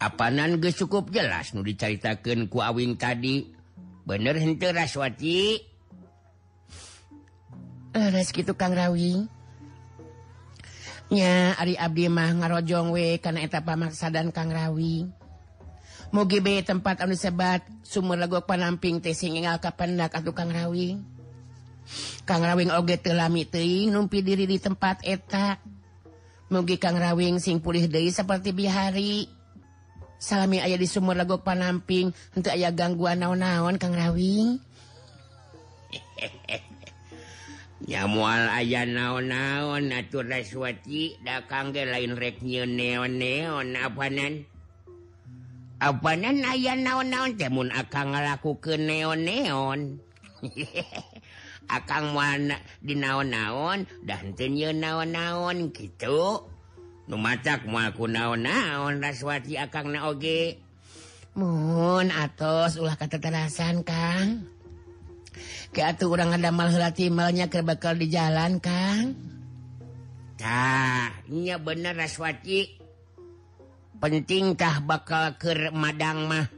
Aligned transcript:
apanan 0.00 0.56
ge 0.56 0.72
cukup 0.72 1.12
jelas 1.12 1.52
nu 1.52 1.60
diceritakan 1.60 2.48
ku 2.48 2.64
awing 2.64 2.96
tadi 2.96 3.52
bener 4.08 4.40
hente 4.40 4.72
raswati? 4.72 5.68
Gitu 7.90 8.54
nya 11.10 11.58
Ari 11.58 11.74
Abdi 11.74 12.06
mah 12.06 12.30
ngarojong 12.38 12.94
we 12.94 13.18
karena 13.18 13.42
eta 13.42 13.66
pamaksadan 13.66 14.30
Rawi. 14.30 15.10
Mugi 16.14 16.38
be 16.38 16.62
tempat 16.62 17.02
anu 17.02 17.18
sebat 17.18 17.66
sumur 17.82 18.14
lagu 18.14 18.38
panamping 18.46 19.02
teh 19.02 19.14
sing 19.14 19.34
ingal 19.34 19.58
kapendak 19.58 20.14
atuh 20.14 20.30
Kang 20.30 20.54
Rawing 20.54 21.02
oge 22.70 22.96
teu 23.02 23.14
lami 23.14 23.42
teuing 23.42 23.90
numpi 23.90 24.22
diri 24.22 24.46
di 24.46 24.62
tempat 24.62 25.02
eta. 25.02 25.58
Mugi 26.50 26.78
Kang 26.78 26.98
Rawing 26.98 27.42
sing 27.42 27.58
pulih 27.58 27.90
deui 27.90 28.14
seperti 28.14 28.54
bihari 28.54 29.26
Salami 30.20 30.60
aya 30.60 30.76
di 30.76 30.84
sumur 30.84 31.16
legok 31.16 31.40
panamping 31.40 32.12
untuk 32.36 32.52
aya 32.52 32.68
gangguan 32.76 33.24
naon-naon 33.24 33.80
Kang 33.80 33.96
Rawing. 33.96 34.60
nya 37.88 38.04
mual 38.04 38.52
aya 38.52 38.84
naon-naon 38.84 39.88
atur 39.96 40.28
Raswati 40.28 41.16
da 41.24 41.48
kangge 41.48 41.88
lain 41.88 42.20
rek 42.20 42.44
neon-neon 42.44 43.72
apanan. 43.80 44.44
Apanan 45.80 46.44
aya 46.44 46.76
naon-naon 46.76 47.40
teh 47.40 47.48
mun 47.48 47.72
akang 47.72 48.12
ngalakukeun 48.12 48.84
neon-neon. 48.84 50.04
akang 51.76 52.12
mana 52.12 52.60
di 52.84 52.92
naon-naon 52.92 53.88
dan 54.04 54.36
teu 54.36 54.68
naon-naon 54.76 55.72
gitu. 55.72 56.49
macak 57.18 57.66
muaku 57.66 58.06
naon-naon 58.06 59.02
raswati 59.02 59.58
akang 59.58 59.90
naoge 59.90 60.62
mohon 61.34 62.10
atos 62.10 62.78
ulah 62.78 62.98
keteterasan 62.98 63.82
Kang. 63.86 64.46
Keatuh 65.70 66.10
orang 66.10 66.34
ada 66.34 66.50
malhatimalnya 66.50 67.46
ke 67.46 67.62
bakal 67.62 67.94
di 67.94 68.10
jalan 68.10 68.58
Kangnya 70.40 71.56
bener 71.62 71.94
raswati 71.94 72.80
pentingkah 74.00 74.82
bakal 74.82 75.38
ke 75.38 75.70
Madang 75.70 76.26
mah. 76.26 76.48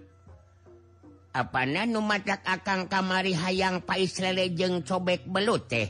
Apa 1.32 1.64
nu 1.64 2.04
macak 2.04 2.44
akang 2.44 2.92
kamari 2.92 3.32
hayang 3.32 3.84
pais 3.88 4.20
lele 4.20 4.52
jeng 4.52 4.84
cobek 4.84 5.24
belut 5.24 5.64
teh? 5.68 5.88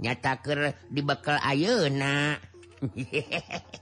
Nyataker 0.00 0.88
di 0.92 1.00
bakal 1.00 1.40
ayeuna. 1.40 2.36
hehehe 2.82 3.62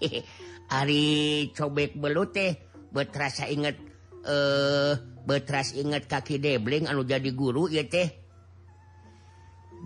Ari 0.78 1.06
cobek 1.54 1.94
belut 1.96 2.34
teh 2.34 2.58
berasa 2.90 3.46
inget 3.46 3.78
eh 4.26 4.94
betras 5.26 5.74
inget 5.74 6.06
kaki 6.06 6.38
debling 6.38 6.90
anu 6.90 7.02
jadi 7.06 7.30
guru 7.34 7.70
ya 7.70 7.86
teh. 7.86 8.10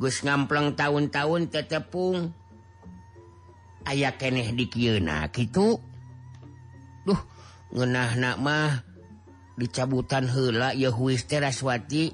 Gus 0.00 0.25
ngampleng 0.25 0.78
tahun-tahun 0.81 1.53
tetepung. 1.53 2.32
Ayaah 3.81 4.16
keneh 4.21 4.53
di 4.53 4.69
Kyuna 4.69 5.32
gitu 5.32 5.81
Duh 7.09 7.21
ngenah 7.72 8.12
nak 8.21 8.37
mah 8.44 8.84
dicabutan 9.56 10.28
hela 10.28 10.77
Yahuwis 10.77 11.25
teraswati 11.25 12.12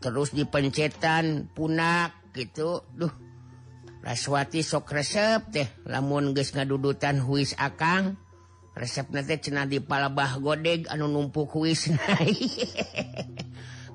terus 0.00 0.32
dipencetan 0.32 1.52
punak 1.52 2.16
gitu 2.32 2.80
Duh. 2.96 3.21
Raswati 4.02 4.66
sok 4.66 4.98
resep 4.98 5.40
teh 5.54 5.68
lamun 5.86 6.34
geus 6.34 6.50
ngadudutan 6.50 7.22
huis 7.22 7.54
akang 7.54 8.18
resep 8.74 9.06
nanti 9.14 9.38
cena 9.38 9.62
di 9.62 9.78
palabah 9.78 10.42
godeg 10.42 10.90
anu 10.90 11.06
numpuk 11.06 11.54
huis 11.54 11.86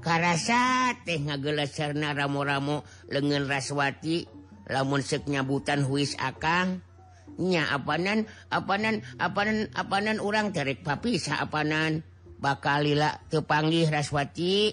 karasa 0.07 0.95
teh 1.03 1.19
ngagelacerna 1.19 2.15
ramo-ramo 2.15 2.87
lengan 3.11 3.51
Raswati 3.51 4.23
lamun 4.71 5.03
sek 5.03 5.27
nyabutan 5.27 5.83
huis 5.83 6.15
akang 6.15 6.87
nya 7.35 7.67
apanan 7.69 8.25
apanan 8.47 9.03
apanan 9.19 9.67
apanan 9.75 10.17
orang 10.23 10.55
terek 10.55 10.81
papi 10.81 11.21
sa 11.21 11.43
apanan. 11.43 12.01
Bakal 12.37 12.85
lila 12.85 13.17
tepanggih 13.33 13.89
Raswati 13.89 14.69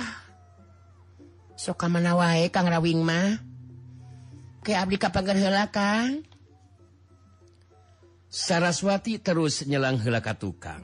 ah 0.00 0.16
Sok 1.60 1.92
mana 1.92 2.16
wae 2.16 2.48
Kang 2.48 2.72
Rawing 2.72 3.04
mah? 3.04 3.45
ke 4.66 4.74
Abdi 4.74 4.98
heula, 4.98 5.70
Kang. 5.70 6.26
Saraswati 8.26 9.22
terus 9.22 9.62
nyelang 9.62 10.02
helaka 10.02 10.34
tukang. 10.34 10.82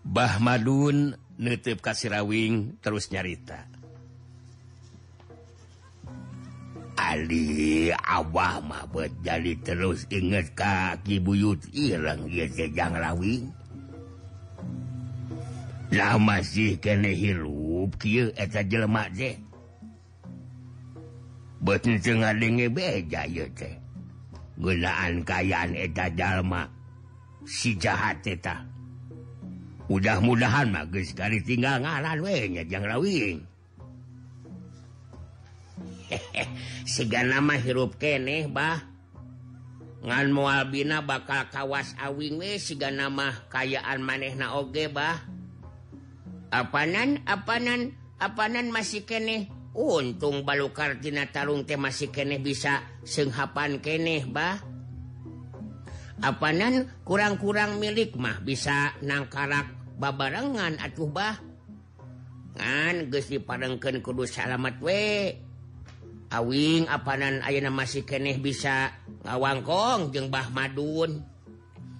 Bah 0.00 0.40
Madun 0.40 1.12
nutup 1.36 1.84
kasirawing 1.84 2.80
terus 2.80 3.12
nyarita. 3.12 3.68
Ali 6.96 7.92
Abah 7.92 8.64
mabet 8.64 9.12
jadi 9.20 9.52
terus 9.60 10.08
inget 10.08 10.56
kaki 10.56 11.20
buyut. 11.20 11.60
Ireng 11.76 12.32
dia 12.32 12.48
sejang 12.48 12.96
rawing. 12.96 13.52
Lah 15.92 16.16
masih 16.16 16.80
kene 16.80 17.12
hirup 17.12 18.00
kieu 18.00 18.32
eta 18.32 18.64
jelema 18.64 19.12
teh 19.12 19.51
ngadenge 21.62 22.66
beja 22.74 23.22
teh 23.54 23.74
gunaan 24.58 25.22
kayan 25.24 25.72
eta 25.74 26.10
Jalma. 26.12 26.68
Si 27.42 27.74
jahat 27.74 28.22
eta. 28.22 28.62
Mudah-mudahan 29.90 30.70
magis 30.70 31.10
kali 31.10 31.42
tinggal 31.42 31.82
ngaran 31.82 32.22
wenya 32.22 32.62
janganwing 32.62 33.42
siga 36.84 37.24
nama 37.28 37.56
hirup 37.56 37.96
keneh 37.96 38.48
bah. 38.48 38.80
Ngan 40.02 40.34
mualbina 40.34 40.98
bakal 41.06 41.46
kawas 41.54 41.94
awing 42.02 42.42
we 42.42 42.58
siga 42.58 42.90
nama 42.90 43.30
kayaan 43.46 44.02
maneh 44.02 44.34
na 44.34 44.58
oge 44.58 44.90
bah. 44.90 45.22
Apanan 46.52 47.22
apanan 47.24 47.96
apanan 48.18 48.74
masih 48.74 49.06
keneh? 49.08 49.48
untung 49.72 50.44
balukartina 50.44 51.28
Tarung 51.32 51.64
teh 51.64 51.80
masih 51.80 52.12
kene 52.12 52.40
bisa 52.40 52.84
senghapan 53.04 53.80
keneh 53.80 54.28
bah. 54.28 54.60
Apanan 56.22 56.86
kurang-kurang 57.02 57.82
milik 57.82 58.14
mah 58.14 58.38
bisa 58.44 58.94
nangkarak 59.02 59.98
babarengan 59.98 60.78
atuh 60.78 61.10
bah. 61.10 61.34
Ngan 62.52 63.08
geus 63.08 63.32
diparengkeun 63.32 64.04
kudu 64.04 64.28
salamet 64.28 64.76
we. 64.84 65.34
Awing 66.32 66.88
apanan 66.88 67.44
ayeuna 67.44 67.68
masih 67.68 68.08
keneh 68.08 68.40
bisa 68.40 68.88
ngawangkong 69.24 70.16
jeung 70.16 70.32
Bah 70.32 70.48
Madun. 70.48 71.20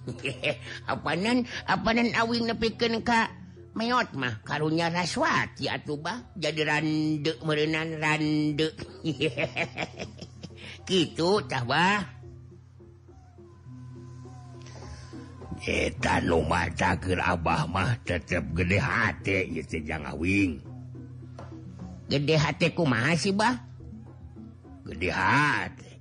Apanan 0.89 1.45
apanan 1.69 2.09
awing 2.17 2.49
nepikeun 2.49 3.05
ka? 3.05 3.42
meot 3.73 4.13
mah 4.13 4.45
karunnya 4.45 4.93
raswati 4.93 5.65
atuba 5.65 6.33
jadi 6.37 6.61
rande 6.61 7.33
merenan 7.41 7.97
rande 7.97 8.69
gitu 10.89 11.41
tah 11.49 11.65
Eta 15.63 16.19
nu 16.19 16.43
maca 16.43 16.99
keur 16.99 17.23
Abah 17.23 17.63
mah 17.71 17.95
tetep 18.03 18.51
gede 18.51 18.83
hati 18.83 19.47
ieu 19.47 19.63
teh 19.63 19.79
jangawing. 19.79 20.59
Gede 22.11 22.35
hati 22.35 22.67
kumaha 22.75 23.15
sih, 23.15 23.31
Bah? 23.31 23.63
Gede 24.83 25.07
hati. 25.07 25.91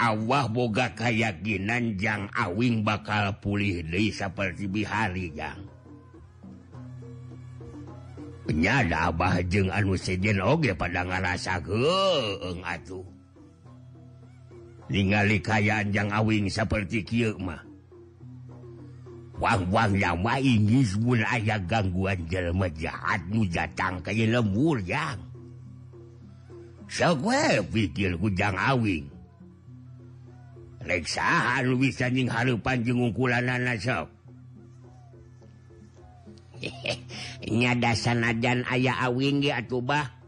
Allah 0.00 0.48
boga 0.48 0.96
kayakinan 0.96 2.00
jang 2.00 2.32
awing 2.32 2.80
bakal 2.80 3.36
pulih 3.44 3.84
deui 3.84 4.08
seperti 4.08 4.72
bihari 4.72 5.28
jang. 5.36 5.71
penyada 8.44 9.10
Abah 9.10 9.42
jeung 9.46 9.70
anu 9.70 9.94
sejen 9.94 10.42
oge 10.42 10.74
pada 10.74 11.06
ngarasa 11.06 11.62
atuh. 12.62 13.06
ningali 14.92 15.40
kayaan 15.40 15.88
jang 15.88 16.12
awing 16.12 16.52
seperti 16.52 17.00
mah. 17.40 17.64
Wang-wang 19.40 19.96
lama 19.98 20.38
ini 20.38 20.84
mun 21.02 21.24
aya 21.24 21.58
gangguan 21.64 22.20
jelema 22.28 22.68
jahat 22.76 23.24
nu 23.32 23.48
datang 23.48 23.98
ka 24.04 24.12
lembur 24.12 24.78
jang. 24.84 25.18
Sekwe 26.86 27.64
pikir 27.72 28.20
hujang 28.20 28.54
awing. 28.54 29.08
Nu 31.64 31.74
bisa 31.80 32.12
nying 32.12 32.28
hareupan 32.28 32.84
jeung 32.84 33.08
anak 33.32 33.80
sok. 33.80 34.11
nyada 37.60 37.92
sanajan 37.96 38.64
aya 38.68 38.98
awin 39.02 39.42
di 39.42 39.50
atubah 39.50 40.22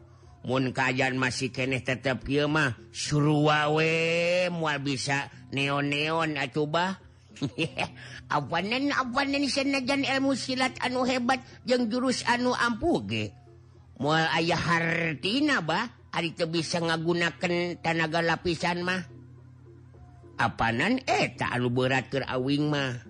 Mun 0.45 0.77
kajan 0.77 1.17
masih 1.17 1.49
kene 1.49 1.81
tetap 1.81 2.29
mah 2.29 2.77
suruh 2.93 3.49
wawe 3.49 3.97
mual 4.53 4.77
bisa 4.85 5.33
neon-neon 5.57 6.37
atubah 6.37 7.01
awanen 8.29 8.93
awanen 9.01 9.49
sanajan 9.49 10.05
ilmu 10.05 10.37
silat 10.37 10.77
anu 10.85 11.09
hebat 11.09 11.41
jeung 11.65 11.89
jurus 11.89 12.29
anu 12.29 12.53
ampuge 12.53 13.33
mual 13.97 14.29
ayah 14.37 14.61
hartina 14.61 15.65
bah 15.65 15.89
ari 16.15 16.31
teu 16.31 16.47
bisa 16.47 16.79
ngagunakeun 16.79 17.83
tanaga 17.83 18.23
lapisan 18.23 18.87
mah. 18.87 19.03
Apanan 20.39 21.03
eh, 21.07 21.31
eta 21.31 21.51
anu 21.51 21.71
berat 21.75 22.11
keur 22.11 22.27
awing 22.27 22.71
mah. 22.71 23.03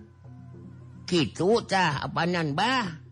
Kitu 1.05 1.61
tah 1.69 2.01
apanan 2.01 2.57
bah? 2.57 3.04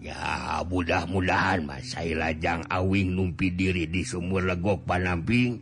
ya 0.00 0.62
mudah-mudahan 0.64 1.66
Mas 1.66 1.92
saya 1.92 2.16
lajang 2.16 2.64
awing 2.72 3.12
numpi 3.12 3.52
diri 3.52 3.84
di 3.90 4.06
sumur 4.06 4.46
legok 4.46 4.86
panamping. 4.88 5.60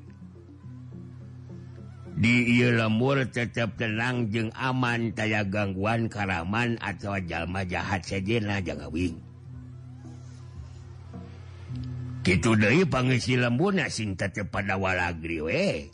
Di 2.20 2.60
lemur 2.68 3.24
tetap 3.32 3.80
tenang 3.80 4.28
jeung 4.28 4.52
aman 4.52 5.16
taya 5.16 5.40
gangguan 5.42 6.12
karaman 6.12 6.76
atau 6.78 7.16
jalma 7.24 7.64
jahat 7.64 8.04
saja 8.04 8.60
awing. 8.60 9.16
Gitu 12.20 12.52
dari 12.60 12.84
pangisi 12.84 13.40
lembur 13.40 13.72
sing 13.88 14.20
tetap 14.20 14.52
pada 14.52 14.76
walagri 14.76 15.40
we. 15.40 15.88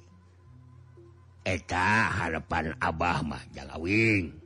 Eta 1.46 2.10
harapan 2.10 2.74
Abah 2.82 3.22
mah 3.22 3.44
jangawing 3.54 4.45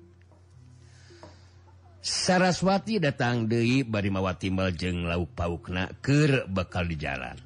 Saraswati 2.01 2.97
datang 2.97 3.45
Dewi 3.45 3.85
Barimawati 3.85 4.49
Maljeng 4.49 5.05
lauk 5.05 5.37
paukna 5.37 5.93
ke 6.01 6.49
bakal 6.49 6.89
di 6.89 6.97
jalan. 6.97 7.37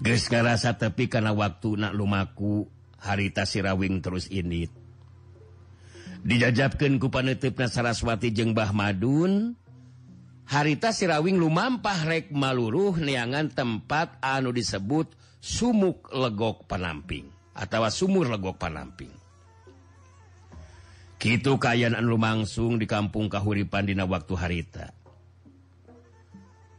Geska 0.00 0.40
rasa 0.40 0.76
tepi 0.76 1.08
karena 1.12 1.36
waktu 1.36 1.76
nak 1.76 1.92
lumaku 1.92 2.64
harita 3.04 3.44
sirawing 3.44 4.00
terus 4.00 4.28
ini 4.32 4.64
dijajabkan 6.24 6.96
ku 6.96 7.12
panetipna 7.12 7.68
Saraswati 7.68 8.32
jengbah 8.32 8.72
Madun 8.72 9.52
harita 10.48 10.96
sirawing 10.96 11.36
lumampah 11.36 12.08
rek 12.08 12.32
maluruh 12.32 12.96
neangan 12.96 13.52
tempat 13.52 14.16
anu 14.24 14.48
disebut 14.52 15.12
sumuk 15.36 16.08
legok 16.16 16.64
panamping 16.64 17.28
atau 17.52 17.84
sumur 17.92 18.32
legok 18.32 18.56
panamping. 18.56 19.23
gitu 21.24 21.56
kayanan 21.56 22.04
lumangsung 22.04 22.76
di 22.76 22.84
kampung 22.84 23.32
Kahuripan 23.32 23.88
Dina 23.88 24.04
waktu 24.04 24.34
harita. 24.36 24.92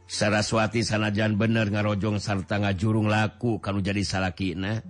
Saraswati 0.06 0.86
sanajan 0.86 1.34
bener 1.34 1.66
ngarojong 1.66 2.22
sarta 2.22 2.62
ngajurung 2.62 3.10
laku 3.10 3.58
kalau 3.58 3.82
jadi 3.82 4.06
salakina. 4.06 4.86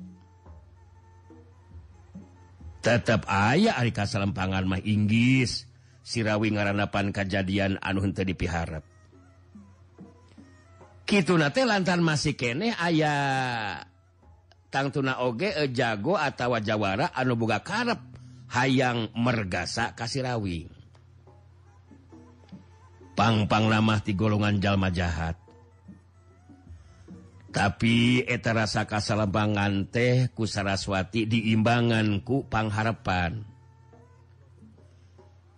tetap 2.87 3.27
ayah 3.27 3.83
hari 3.83 3.91
kasalempangan 3.91 4.63
mah 4.63 4.79
Inggris 4.79 5.67
sirawi 6.07 6.55
ngaranapan 6.55 7.11
kejadian 7.11 7.83
anu 7.83 7.99
henteu 7.99 8.23
dipiharap 8.23 8.87
gitu 11.03 11.35
nate 11.35 11.67
lantan 11.67 11.99
masih 11.99 12.39
kene 12.39 12.79
ayah 12.79 13.83
tangtuna 14.71 15.19
oge 15.19 15.51
e 15.51 15.67
jago 15.75 16.15
atau 16.15 16.55
jawara 16.63 17.11
anu 17.11 17.35
buga 17.35 17.59
karep. 17.59 18.16
hayang 18.51 19.11
mergasa 19.15 19.95
kasihrawi 19.99 20.77
pangpang 23.17 23.67
lamah 23.67 24.05
di 24.05 24.13
golongan 24.13 24.61
jalma 24.61 24.93
jahat. 24.93 25.41
Tapi 27.51 28.21
eta 28.29 28.53
rasa 28.53 28.85
kasalembangan 28.85 29.89
teh 29.89 30.29
ku 30.37 30.45
Saraswati 30.45 31.25
diimbanganku 31.25 32.45
pangharapan. 32.53 33.41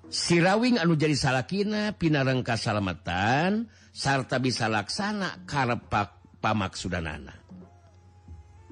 Sirawing 0.06 0.78
anu 0.78 0.94
jadi 0.94 1.18
salakina 1.18 1.98
pinareng 1.98 2.46
kasalamatan 2.46 3.66
sarta 3.90 4.38
bisa 4.38 4.70
laksana 4.70 5.42
karepak 5.44 6.38
pamaksudanana. 6.38 7.34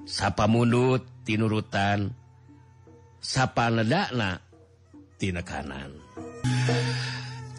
sapa 0.07 0.47
mundut 0.47 1.03
tinurutan. 1.27 2.15
sapaledaknatina 3.27 5.43
kanan. 5.43 5.91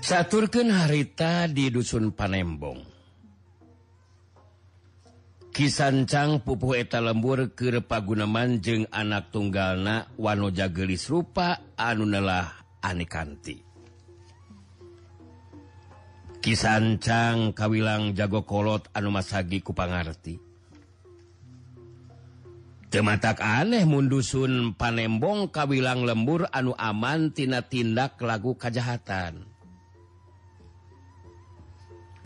Saturken 0.00 0.72
harita 0.72 1.44
di 1.52 1.68
dusun 1.68 2.16
Panembong. 2.16 2.96
Kisancang 5.52 6.40
pupu 6.46 6.78
eta 6.78 7.02
lembur 7.02 7.50
ke 7.52 7.82
pagunaman 7.82 8.62
jeung 8.62 8.86
anak 8.94 9.34
tunggalna 9.34 10.06
wanoja 10.16 10.70
geulis 10.70 11.10
rupa 11.10 11.58
anunelah 11.74 12.62
anekanti 12.78 13.66
kisancang 16.38 17.50
kawilang 17.50 18.14
jago 18.14 18.46
kolot 18.46 18.86
anu 18.94 19.10
masagi 19.10 19.58
kupangarti 19.58 20.38
Tematak 22.88 23.44
aneh 23.44 23.84
mundusun 23.84 24.72
panembong 24.72 25.52
kawilang 25.52 26.08
lembur 26.08 26.48
anu 26.48 26.72
aman 26.72 27.36
tina 27.36 27.60
tindak 27.60 28.16
lagu 28.24 28.56
kejahatan 28.56 29.58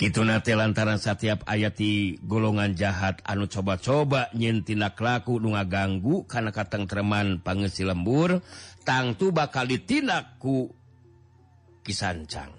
gitu 0.03 0.27
nate 0.27 0.59
lantaran 0.59 0.99
setiap 0.99 1.47
ayati 1.47 2.19
golongan 2.27 2.75
jahat 2.75 3.23
anu 3.23 3.47
coba-coba 3.47 4.35
nyintina 4.35 4.91
laku 4.91 5.39
nu 5.39 5.55
ngaganggu 5.55 6.27
karena 6.27 6.51
katengtreman 6.51 7.39
pangesi 7.39 7.87
lembur 7.87 8.43
tangtu 8.83 9.31
bakal 9.31 9.71
ditindakku 9.71 10.75
kisancang. 11.87 12.51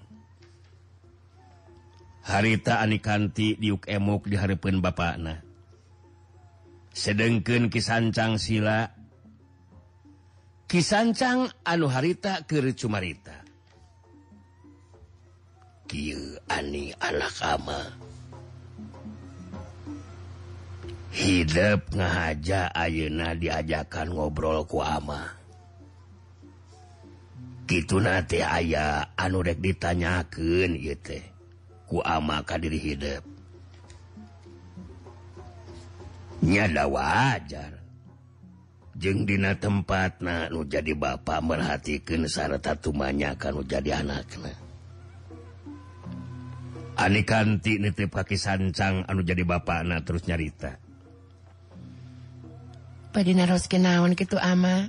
Harita 2.24 2.80
anikanti 2.80 3.60
diuk 3.60 3.84
emok 3.84 4.24
diharapkan 4.24 4.80
bapakna. 4.80 5.43
sedengken 6.94 7.68
kisancang 7.68 8.38
sila. 8.38 8.94
Kisancang 10.70 11.50
anu 11.66 11.90
harita 11.90 12.46
ke 12.46 12.62
cumarita. 12.72 13.42
Ani 16.50 16.90
anak 16.98 17.36
ama. 17.46 17.78
Hidup 21.14 21.94
ngahaja 21.94 22.74
ayeuna 22.74 23.38
diajakan 23.38 24.18
ngobrol 24.18 24.66
ku 24.66 24.82
ama. 24.82 25.38
Gitu 27.70 28.02
nanti 28.02 28.42
ayah 28.42 29.14
anu 29.14 29.46
dek 29.46 29.62
ditanyakan 29.62 30.74
gitu 30.74 31.22
ku 31.86 32.02
ama 32.02 32.42
kadiri 32.42 32.82
hidup 32.82 33.33
nyada 36.44 36.84
wajar. 36.84 37.72
Jengdina 38.94 39.58
tempat 39.58 40.22
nah 40.22 40.46
nu 40.52 40.62
jadi 40.62 40.94
bapak 40.94 41.42
merhatikan 41.42 42.30
sarata 42.30 42.78
tumanya 42.78 43.34
kalau 43.34 43.66
jadi 43.66 43.98
anakaknya 43.98 44.54
Ani 46.94 47.26
kanti 47.26 47.82
nitip 47.82 48.14
kaki 48.14 48.38
sancang 48.38 49.02
anu 49.10 49.26
jadi 49.26 49.42
bapak 49.42 49.82
anak 49.82 50.06
terus 50.06 50.30
nyarita. 50.30 50.78
Padina 53.10 53.50
Roski 53.50 53.82
naon 53.82 54.14
gitu 54.14 54.38
ama? 54.38 54.86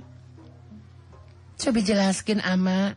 Coba 1.58 1.82
jelaskan 1.82 2.38
ama. 2.46 2.94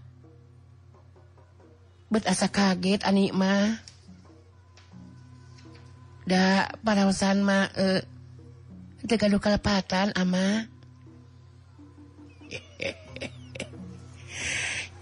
Bet 2.14 2.30
asa 2.30 2.54
kaget 2.54 3.02
anik 3.02 3.34
mah 3.34 3.82
da 6.30 6.70
parawasan 6.86 7.42
mah 7.42 7.74
eh 7.74 8.06
gaduh 9.16 9.42
kalepatan 9.42 10.12
ama. 10.14 10.68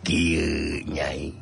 Kieu 0.05 0.85
nyai. 0.87 1.35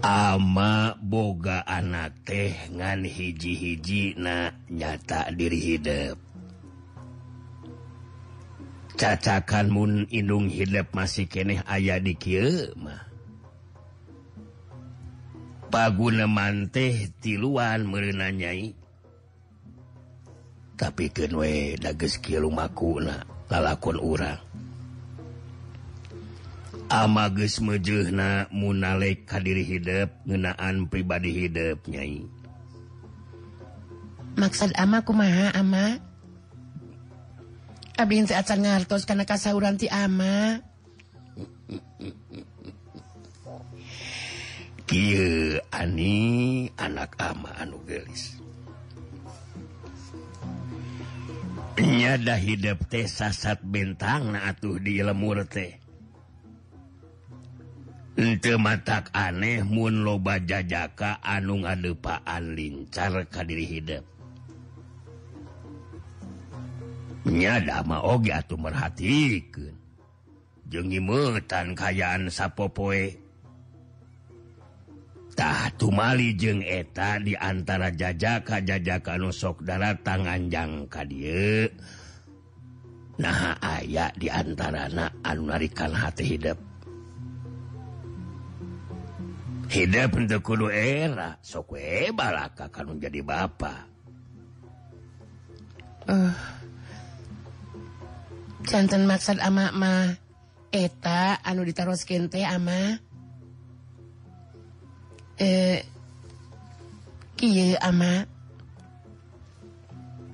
Ama 0.00 0.96
boga 1.02 1.66
anak 1.66 2.14
teh 2.24 2.54
ngan 2.72 3.04
hiji-hiji 3.04 4.16
na 4.16 4.54
nyata 4.70 5.28
diri 5.34 5.60
hidup 5.60 6.30
cacakan 9.00 9.72
mun 9.72 9.92
indung 10.12 10.52
hidup 10.52 10.92
masih 10.92 11.24
keneh 11.24 11.64
ayah 11.64 11.96
di 11.96 12.12
kieu 12.12 12.68
mah. 12.76 13.08
Paguna 15.72 16.28
manteh 16.28 17.08
tiluan 17.24 17.88
merenanyai 17.88 18.76
tapi 20.80 21.12
ke 21.12 21.28
kieu 22.24 22.40
lumakuna 22.40 23.28
lalakon 23.52 24.00
urang. 24.00 24.40
Amages 26.88 27.60
mejehna 27.60 28.48
munalek 28.48 29.28
kadiri 29.28 29.62
hidup 29.62 30.08
ngenaan 30.24 30.88
pribadi 30.88 31.36
hidup 31.36 31.84
nyai. 31.84 32.24
Maksud 34.40 34.72
ama 34.74 35.04
kumaha 35.04 35.52
ama? 35.52 36.00
Abdi 38.00 38.24
teh 38.24 38.40
acan 38.40 38.64
ngartos 38.64 39.04
kana 39.04 39.28
kasauran 39.28 39.76
ti 39.76 39.84
ama. 39.92 40.64
Kieu 44.88 45.60
ani 45.70 46.16
anak 46.80 47.20
ama 47.20 47.52
anu 47.60 47.76
gelis. 47.84 48.39
nyada 51.78 52.34
hidup 52.34 52.90
teh 52.90 53.06
sasat 53.06 53.62
bentang 53.62 54.34
na 54.34 54.50
atuh 54.50 54.80
di 54.82 54.98
lemur 54.98 55.46
teh. 55.46 55.78
Ente 58.18 58.58
matak 58.58 59.14
aneh 59.14 59.62
mun 59.62 60.02
loba 60.02 60.42
jajaka 60.42 61.22
anu 61.22 61.62
ngadepaan 61.62 62.58
lincar 62.58 63.22
ka 63.30 63.46
diri 63.46 63.68
hidup. 63.68 64.04
Nyada 67.30 67.86
mah 67.86 68.02
oge 68.02 68.32
atuh 68.34 68.58
merhatikeun. 68.58 69.76
Jeung 70.70 70.90
metan 70.90 71.76
kayaan 71.76 72.32
sapopoe. 72.32 73.19
tah 75.40 75.72
tumali 75.80 76.36
jeung 76.36 76.60
eta 76.60 77.16
diantara 77.16 77.96
jajaka 77.96 78.60
jajaka 78.60 79.16
nusok 79.16 79.64
darah 79.64 79.96
tanganjang 80.04 80.84
ka 80.92 81.00
dieu. 81.08 81.72
nah 83.16 83.56
aya 83.60 84.12
diantara 84.20 84.92
na 84.92 85.08
anu 85.24 85.48
narikan 85.48 85.96
hati 85.96 86.36
hidup 86.36 86.60
hidup 89.72 90.10
untuk 90.12 90.40
kudu 90.44 90.68
era 90.68 91.40
sok 91.40 91.76
balaka 92.12 92.68
kanu 92.68 93.00
jadi 93.00 93.20
bapak 93.24 93.80
uh, 96.08 96.12
eh, 96.16 96.32
canten 98.68 99.04
maksud 99.04 99.40
ama 99.40 99.68
mah 99.72 100.16
eta 100.68 101.40
anu 101.44 101.64
ditaruh 101.64 101.96
teh 102.28 102.44
ama 102.44 103.00
eh, 105.40 105.80
Ki 107.40 107.72
ama 107.80 108.28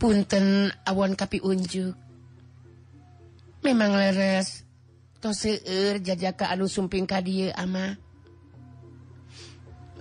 punten 0.02 0.74
awan 0.82 1.14
kapi 1.14 1.38
unjuk. 1.38 1.94
Memang 3.62 3.94
leres. 3.94 4.66
Toeur 5.22 6.02
jajaka 6.02 6.50
anu 6.50 6.66
sumping 6.66 7.06
ka 7.06 7.22
dia 7.22 7.54
ama. 7.54 7.94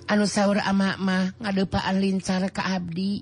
Anu 0.10 0.26
sahur 0.26 0.58
ama 0.66 0.98
mah 0.98 1.38
ngadepaan 1.38 2.02
lincar 2.02 2.50
ka 2.50 2.74
abdi. 2.74 3.22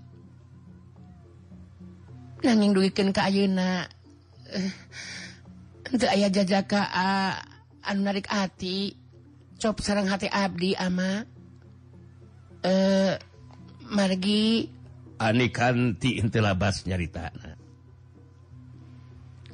Nanging 2.39 2.71
duikeun 2.71 3.11
ka 3.11 3.27
ayeuna. 3.27 3.83
Eh, 4.47 4.71
Teu 5.91 6.07
aya 6.07 6.31
jajaka 6.31 6.87
ah, 6.87 7.35
anu 7.83 8.07
narik 8.07 8.31
hati. 8.31 8.95
Cop 9.59 9.83
sarang 9.83 10.07
hati 10.07 10.31
abdi 10.31 10.71
ama. 10.79 11.32
eh 12.63 13.19
margi. 13.91 14.67
Anikantilabas 15.19 16.83
nyarita. 16.89 17.31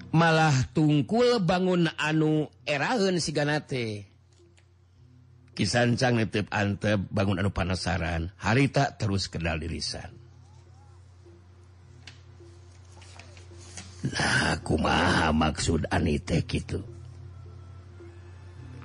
Malah 0.09 0.73
tungkul 0.73 1.45
bangun 1.45 1.85
anu 1.93 2.49
eraun 2.65 3.21
siganate 3.21 4.09
kisancang 5.53 6.17
nitip 6.17 6.49
antep 6.49 7.03
bangun 7.13 7.37
anu 7.37 7.51
panasaran 7.53 8.33
harita 8.41 8.97
terus 8.97 9.29
kedal 9.29 9.61
dirisan. 9.61 10.09
Nah 14.09 14.57
kumaha 14.63 15.35
maksud 15.35 15.85
anite 15.91 16.41
gitu 16.47 16.81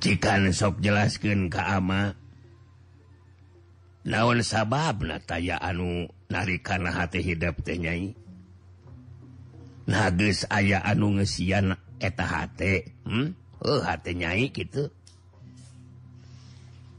jika 0.04 0.36
sok 0.52 0.84
jelaskan 0.84 1.48
ke 1.48 1.62
ama 1.64 2.12
naon 4.04 4.44
sabab 4.44 5.04
na 5.04 5.16
taya 5.20 5.56
anu 5.60 6.08
narikana 6.28 6.92
hati 6.92 7.24
hidup 7.24 7.64
tenyai 7.64 8.12
geus 10.16 10.48
aya 10.48 10.80
anu 10.80 11.20
ngesian 11.20 11.76
eta 12.00 12.48
hmm? 13.08 13.28
oh, 13.64 13.80
nyai 14.12 14.48
gitu 14.52 14.88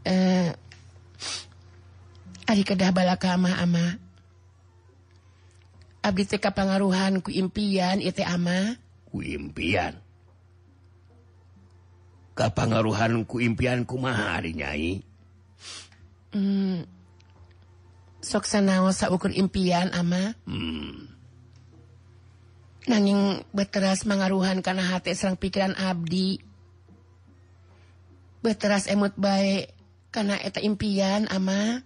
eh 0.05 0.53
Ari 2.45 2.61
kedah 2.61 2.93
balaka 2.93 3.33
ama 3.33 3.57
ama. 3.57 3.97
Abdi 6.05 6.29
teh 6.29 6.37
kapangaruhan 6.37 7.17
ku 7.25 7.33
impian 7.33 7.97
ieu 7.97 8.13
teh 8.13 8.21
ama. 8.21 8.77
Ku 9.09 9.25
impian. 9.25 9.97
Kapangaruhan 12.37 13.25
ku 13.25 13.41
impian 13.41 13.81
kumaha 13.89 14.37
ari 14.37 14.53
nyai? 14.53 15.01
Hmm. 16.37 16.85
soksanakur 18.25 19.31
impian 19.31 19.93
ama. 19.93 20.33
Hmm. 20.49 21.13
nanging 22.85 23.41
beteras 23.49 24.05
mengaruhan 24.05 24.61
karena 24.61 24.85
hati 24.93 25.17
serang 25.17 25.37
pikiran 25.37 25.73
Abdi. 25.73 26.37
Beteras 28.45 28.85
emot 28.85 29.17
baik 29.17 29.73
karena 30.13 30.37
eta 30.37 30.61
impian 30.61 31.25
ama. 31.29 31.81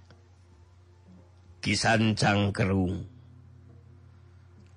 Kisan 1.63 2.15
kerung 2.51 3.07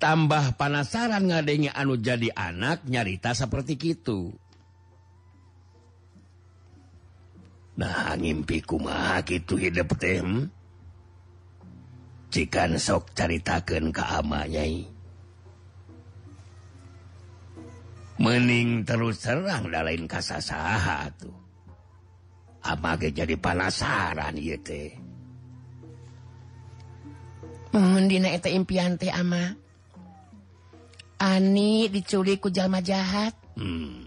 tambah 0.02 0.58
panasaran 0.58 1.30
ngadenge 1.30 1.70
anu 1.70 1.94
jadi 1.94 2.34
anak 2.34 2.82
nyarita 2.90 3.38
seperti 3.38 3.78
itu 3.78 4.34
nah 7.78 8.18
ngimpi 8.18 8.66
kumaha 8.66 9.22
gitu 9.22 9.54
hidup 9.54 9.94
teh 9.94 10.18
hmm? 10.18 10.50
cikan 12.32 12.80
sok 12.80 13.12
caritaken 13.12 13.92
keamanyai 13.92 14.92
mening 18.22 18.86
terus 18.86 19.18
serang 19.18 19.66
da 19.74 19.82
lain 19.82 20.06
kasasaha 20.06 21.10
tuh. 21.18 21.34
Amage 22.62 23.10
jadi 23.10 23.34
panasaran 23.34 24.38
ieu 24.38 24.54
teh. 24.62 24.94
Mohon 27.74 28.06
dina 28.06 28.30
eta 28.30 28.46
impian 28.46 28.94
teh 28.94 29.10
ama. 29.10 29.58
Ani 31.18 31.90
diculik 31.90 32.38
ku 32.38 32.54
jalma 32.54 32.78
jahat. 32.78 33.34
Hmm. 33.58 34.06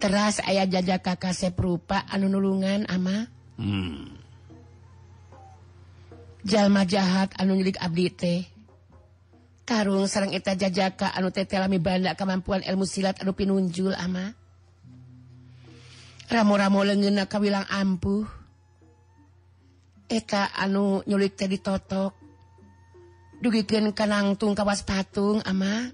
Teras 0.00 0.40
ayah 0.48 0.64
jajak 0.64 1.04
kakak 1.04 1.36
seprupa 1.36 2.08
anu 2.08 2.32
nulungan 2.32 2.88
ama. 2.88 3.28
Hmm. 3.60 4.17
jalma 6.48 6.88
jahat 6.88 7.36
anu 7.36 7.52
nyulik 7.54 7.76
abdi 7.76 8.08
teh. 8.08 8.40
Karung 9.68 10.08
sarang 10.08 10.32
eta 10.32 10.56
jajaka 10.56 11.12
anu 11.12 11.28
tetelami 11.28 11.76
banda 11.76 12.16
kemampuan 12.16 12.64
ilmu 12.64 12.88
silat 12.88 13.20
anu 13.20 13.36
pinunjul 13.36 13.92
ama. 13.92 14.32
Ramo-ramo 16.32 16.80
leungeunna 16.88 17.28
kawilang 17.28 17.68
ampuh. 17.68 18.24
Eka 20.08 20.56
anu 20.56 21.04
nyulik 21.04 21.36
teh 21.36 21.48
ditotok. 21.52 22.16
Dugikan 23.38 23.92
kanangtung 23.92 24.56
kawas 24.56 24.82
patung 24.82 25.44
ama. 25.44 25.92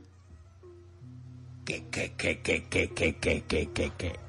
Ke 1.66 1.82
ke 1.90 2.14
ke 2.14 2.32
ke 2.40 2.82
ke 2.86 3.84
ke. 3.98 4.23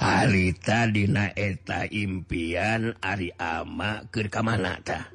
Halitadina 0.00 1.28
eta 1.36 1.84
impian 1.92 2.96
Ari 3.04 3.36
ama 3.36 4.08
ke 4.08 4.32
kamanata 4.32 5.12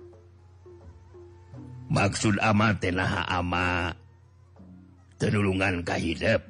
maksud 1.89 2.38
ama 2.38 2.77
tenaha 2.77 3.25
ama 3.25 3.98
tenulungan 5.18 5.82
kahidep 5.82 6.46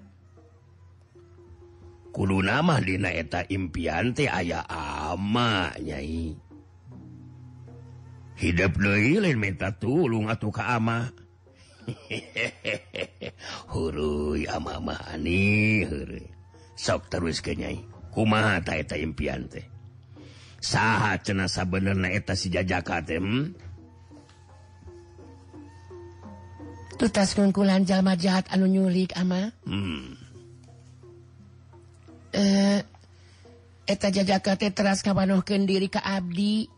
kudu 2.12 2.44
nama 2.44 2.84
Dina 2.84 3.12
eta 3.16 3.48
impian 3.48 4.12
teh 4.12 4.28
aya 4.28 4.68
ama 4.68 5.72
amanyai 5.72 6.36
hidup 8.36 8.76
lain 8.84 9.40
minta 9.40 9.72
tulung 9.80 10.28
atau 10.28 10.52
ke 10.52 10.60
ama. 10.60 11.08
Huruf 13.72 14.44
ama 14.50 14.82
mani 14.82 15.86
sok 16.76 17.08
terus 17.14 17.40
kenyai 17.40 17.95
kumaha 18.16 18.64
eta 18.64 18.96
impian 18.96 19.52
teh? 19.52 19.68
Saha 20.64 21.20
cenah 21.20 21.52
sabenerna 21.52 22.08
eta 22.10 22.34
si 22.34 22.48
jajaka 22.48 23.04
teh 23.04 23.20
hmm? 23.20 23.66
tutas 26.96 27.36
kungkulan 27.36 27.84
jalma 27.84 28.16
jahat 28.16 28.48
anu 28.50 28.66
nyulik 28.72 29.12
ama. 29.20 29.52
Hmm. 29.68 30.16
eh 32.36 32.80
eta 33.88 34.08
jajaka 34.12 34.56
teh 34.60 34.72
teras 34.72 35.04
kabanuhkeun 35.04 35.68
diri 35.68 35.92
ka 35.92 36.02
abdi. 36.02 36.72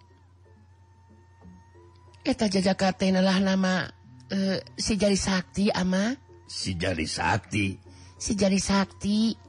Eta 2.25 2.51
jajaka 2.51 2.91
teh 2.97 3.13
nalah 3.13 3.39
nama 3.39 3.87
eh, 4.33 4.59
si 4.75 4.97
jari 4.99 5.15
sakti 5.15 5.71
ama. 5.71 6.17
Si 6.49 6.75
jari 6.75 7.07
sakti. 7.07 7.79
Si 8.17 8.35
jari 8.35 8.59
sakti. 8.59 9.46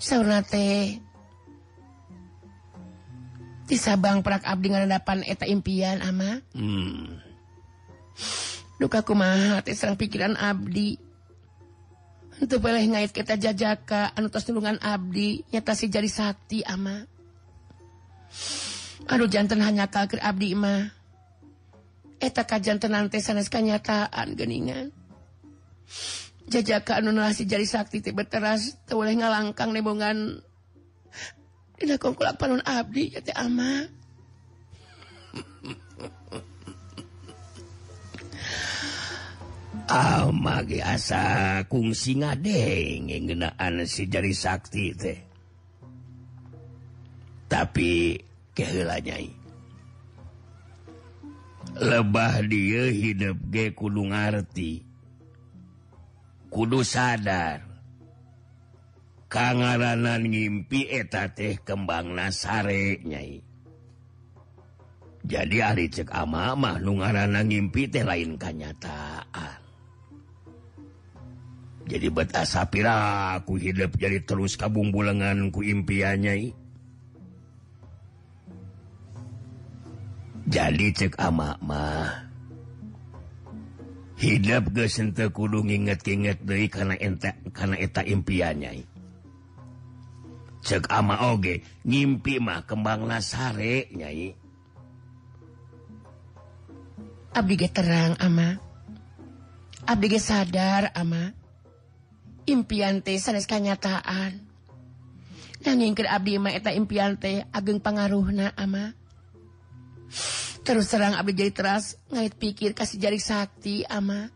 saunate 0.00 0.96
di 3.68 3.76
Sabang 3.78 4.24
perak 4.24 4.42
Abdi 4.48 4.72
ngadapan 4.72 5.22
eta 5.22 5.46
impian 5.46 6.02
ama. 6.02 6.42
Hmm. 6.56 7.22
duka 8.80 9.04
kumaha 9.04 9.60
teh 9.60 9.76
serang 9.76 10.00
pikiran 10.00 10.34
Abdi. 10.34 10.96
Untuk 12.40 12.64
boleh 12.64 12.80
ngait 12.80 13.12
kita 13.12 13.36
jajaka 13.36 14.16
anu 14.16 14.32
tos 14.32 14.48
tulungan 14.48 14.80
Abdi 14.80 15.44
nyata 15.52 15.76
si 15.76 15.92
jadi 15.92 16.08
sakti 16.08 16.64
ama. 16.64 17.04
Aduh 19.06 19.28
jantan 19.28 19.60
hanya 19.60 19.86
kalkir 19.92 20.18
Abdi 20.24 20.56
mah 20.56 20.88
eta 22.20 22.48
kajantenan 22.48 23.12
teh 23.12 23.20
sanes 23.20 23.52
kenyataan 23.52 24.36
geningan 24.36 24.92
jajaka 26.50 26.98
anu 26.98 27.14
nasi 27.14 27.46
jari 27.46 27.64
sakti 27.64 28.02
teh 28.02 28.10
berteras 28.10 28.74
teu 28.82 28.98
boleh 28.98 29.14
ngalangkang 29.14 29.70
nebongan. 29.70 30.42
Dina 31.78 31.96
kongkulak 31.96 32.36
panun 32.36 32.60
abdi 32.66 33.14
ya 33.14 33.22
teh 33.22 33.32
ama. 33.32 33.86
Ama 39.90 40.62
ge 40.66 40.78
asa 40.82 41.62
kungsi 41.66 42.18
ngadeng 42.18 43.10
ngeunaan 43.10 43.86
si 43.86 44.10
jari 44.10 44.34
sakti 44.34 44.84
teh. 44.98 45.18
Tapi 47.50 48.18
keheula 48.54 48.98
nyai. 49.02 49.30
Lebah 51.80 52.42
dia 52.50 52.90
hidup 52.90 53.38
ge 53.50 53.70
kudu 53.74 54.10
ngarti. 54.10 54.89
kudu 56.50 56.82
sadar. 56.84 57.62
Kangaranan 59.30 60.26
ngimpi 60.26 60.90
eta 60.90 61.30
teh 61.30 61.54
kembang 61.62 62.18
nasarenyai 62.18 63.50
jadi 65.20 65.56
hari 65.60 65.86
cek 65.92 66.08
amamah 66.08 66.80
nu 66.80 66.96
ngaranna 67.00 67.44
ngimpi 67.44 67.92
teh 67.92 68.00
lain 68.00 68.40
kenyataan. 68.40 69.60
Jadi 71.90 72.06
betasa 72.06 72.64
pira 72.70 73.34
aku 73.36 73.58
hidup 73.58 73.98
jadi 73.98 74.22
terus 74.22 74.54
kabung 74.54 74.94
bulangan 74.94 75.50
ku 75.50 75.58
impiannya 75.66 76.54
jadi 80.46 80.86
cek 80.94 81.18
ama 81.18 81.58
mah 81.58 82.29
hidap 84.20 84.68
gesente 84.76 85.32
kudu 85.32 85.64
nginget-inget 85.64 86.44
deui 86.44 86.68
karena 86.68 86.94
ente 87.00 87.32
karena 87.56 87.80
eta 87.80 88.04
impiannya. 88.04 88.84
Cek 90.60 90.92
ama 90.92 91.32
oge 91.32 91.64
ngimpi 91.88 92.36
mah 92.36 92.68
kembang 92.68 93.08
nasare 93.08 93.88
nyai. 93.96 94.36
Abdi 97.32 97.54
ge 97.56 97.68
terang 97.72 98.20
ama. 98.20 98.60
Abdi 99.88 100.06
ge 100.12 100.20
sadar 100.20 100.92
ama. 100.92 101.32
Impian 102.44 103.00
teh 103.00 103.16
sanes 103.16 103.48
kanyataan 103.48 104.50
nangingkeun 105.60 106.08
abdi 106.08 106.40
mah 106.40 106.52
eta 106.56 106.72
impian 106.72 107.16
teh 107.16 107.44
ageng 107.56 107.80
pangaruhna 107.80 108.52
ama. 108.52 108.92
terus 110.62 110.92
terang 110.92 111.16
Abdi 111.16 111.32
jadi 111.36 111.52
teras 111.52 111.96
ngait 112.12 112.34
pikir 112.36 112.76
kasih 112.76 113.00
jari 113.00 113.20
sakti 113.20 113.84
ama. 113.88 114.28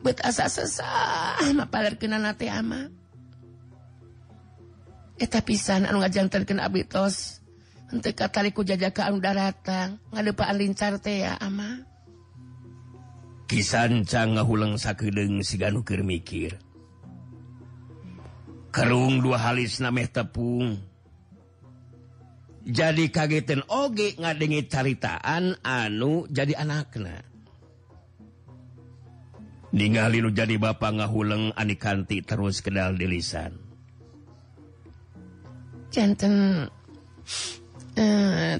Bet 0.00 0.24
asa 0.24 0.48
sesah 0.48 1.36
ama 1.44 1.68
paler 1.68 2.00
kena 2.00 2.16
nate 2.16 2.48
ama. 2.48 2.88
Eh, 5.20 5.28
Eta 5.28 5.44
pisan 5.44 5.84
anu 5.84 6.00
ngajantankeun 6.00 6.64
abdi 6.64 6.88
tos. 6.88 7.44
Henteu 7.92 8.16
katariku 8.16 8.64
jajaka 8.64 9.04
anu 9.04 9.20
daratang 9.20 10.00
ngadepaan 10.14 10.56
lincar 10.56 10.96
teh 10.96 11.28
ya 11.28 11.36
ama. 11.36 11.84
Kisan 13.50 14.06
can 14.06 14.38
ngahulang 14.38 14.78
sakedeung 14.78 15.42
si 15.42 15.58
ganu 15.58 15.82
keur 15.84 16.06
mikir. 16.06 16.56
Kerung 18.70 19.20
dua 19.20 19.42
halis 19.42 19.82
nameh 19.82 20.06
tepung. 20.06 20.78
jadi 22.66 23.04
kageten 23.08 23.64
oge 23.68 24.16
ngadengi 24.20 24.68
caritaan 24.68 25.56
anu 25.64 26.28
jadi 26.28 26.60
anakna. 26.60 27.24
Ningali 29.70 30.18
lu 30.18 30.34
jadi 30.34 30.58
bapak 30.58 30.98
ngahuleng 30.98 31.54
anikanti 31.54 32.26
terus 32.26 32.58
kedal 32.58 32.98
di 32.98 33.06
lisan 33.06 33.70
jantan 35.90 36.66
eh 37.98 38.56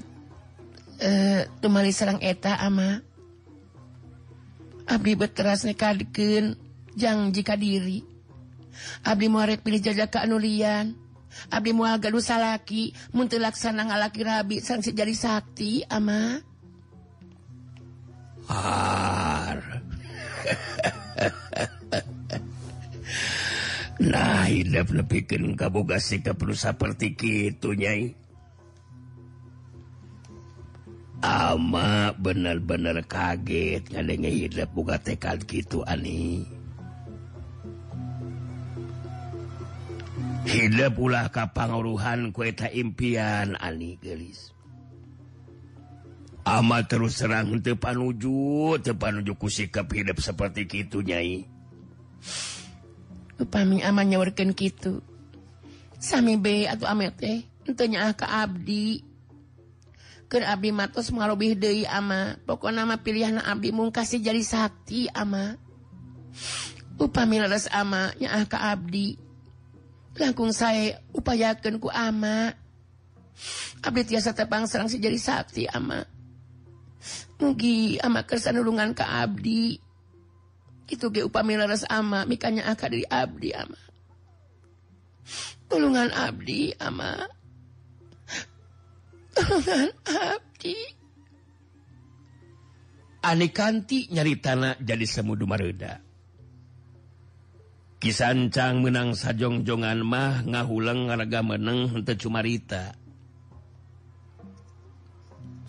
uh, 1.01 1.41
tumali 1.63 1.95
serang 1.95 2.19
eta 2.19 2.59
ama. 2.59 2.99
Abdi 4.91 5.15
beteras 5.15 5.63
nekadikeun 5.63 6.59
jang 6.99 7.31
jika 7.31 7.55
diri. 7.55 8.03
Abdi 9.07 9.31
morek 9.31 9.63
pilih 9.63 9.79
jajaka 9.79 10.27
anulian 10.27 10.99
Abdi 11.51 11.71
mual 11.75 11.97
gaduh 11.97 12.23
salaki 12.23 12.93
mun 13.15 13.27
teu 13.27 13.39
laksana 13.41 13.87
ngalaki 13.87 14.21
rabi 14.23 14.59
Sangsi 14.61 14.93
jadi 14.95 15.15
sakti 15.15 15.83
ama 15.87 16.39
Har. 18.51 19.59
nah 24.01 24.49
hidup 24.49 24.89
nepikeun 24.91 25.53
kaboga 25.53 26.01
sikap 26.01 26.41
nu 26.41 26.57
saperti 26.57 27.13
kitu 27.13 27.77
nyai 27.77 28.17
Ama 31.21 32.17
bener-bener 32.17 33.05
kaget 33.05 33.93
ngadenge 33.93 34.33
hidup 34.33 34.73
buka 34.73 34.97
tekad 34.97 35.45
gitu 35.45 35.85
ani. 35.85 36.41
hidup 40.51 40.99
ulah 40.99 41.31
kapanguruhan 41.31 42.35
kueta 42.35 42.67
impian 42.67 43.55
Ani 43.55 43.95
gelis. 43.95 44.51
Ama 46.43 46.83
terus 46.89 47.21
serang 47.21 47.61
tepan 47.63 48.01
teu 48.17 48.75
tepan 48.81 49.23
ku 49.37 49.47
sikap 49.47 49.87
hidup 49.93 50.19
seperti 50.19 50.67
kitu 50.67 50.99
nyai. 51.05 51.47
Upami 53.39 53.81
ama 53.81 54.05
nyawarkan 54.05 54.53
gitu 54.53 55.01
sami 56.01 56.33
be 56.41 56.65
atau 56.65 56.89
amet 56.89 57.13
teh 57.13 57.45
entenya 57.69 58.09
ke 58.17 58.25
abdi. 58.25 59.05
Ke 60.25 60.41
abdi 60.41 60.73
matos 60.73 61.13
ngalobih 61.13 61.55
deui 61.55 61.85
ama. 61.85 62.41
Pokok 62.49 62.73
nama 62.73 62.97
pilihan 62.99 63.37
abdi 63.37 63.69
mung 63.69 63.93
kasih 63.93 64.17
jadi 64.17 64.41
sakti 64.41 65.05
ama. 65.13 65.61
Upami 66.97 67.37
laras 67.37 67.69
ama 67.69 68.11
nyaah 68.17 68.43
ke 68.49 68.57
abdi. 68.57 69.30
langkung 70.17 70.51
saya 70.51 70.99
upayakan 71.15 71.79
ku 71.79 71.87
ama. 71.91 72.55
Abdi 73.81 74.13
tiasa 74.13 74.35
tepang 74.35 74.67
serang 74.69 74.91
jadi 74.91 75.17
Sakti 75.17 75.65
ama. 75.65 76.03
Mugi 77.41 77.97
ama 77.97 78.21
kesanulungan 78.21 78.93
ke 78.93 79.01
Abdi. 79.01 79.81
Itu 80.91 81.09
ge 81.09 81.23
upami 81.23 81.55
laras 81.55 81.87
ama 81.87 82.27
mikanya 82.27 82.67
akad 82.69 82.93
dari 82.93 83.07
Abdi 83.07 83.49
ama. 83.55 83.79
Tulungan 85.71 86.11
Abdi 86.11 86.75
ama. 86.77 87.25
Tulungan 89.33 89.89
Abdi. 90.05 90.77
Anikanti 93.21 94.11
nyari 94.11 94.35
tanah 94.37 94.81
jadi 94.81 95.05
semudu 95.07 95.47
mareda. 95.47 96.10
kisancang 98.01 98.81
menang 98.81 99.13
sajongjongan 99.13 100.01
mah 100.01 100.41
ngahuleng 100.41 101.13
ngaraga 101.13 101.45
meneng 101.45 101.93
henteu 101.93 102.17
cumarita. 102.17 102.97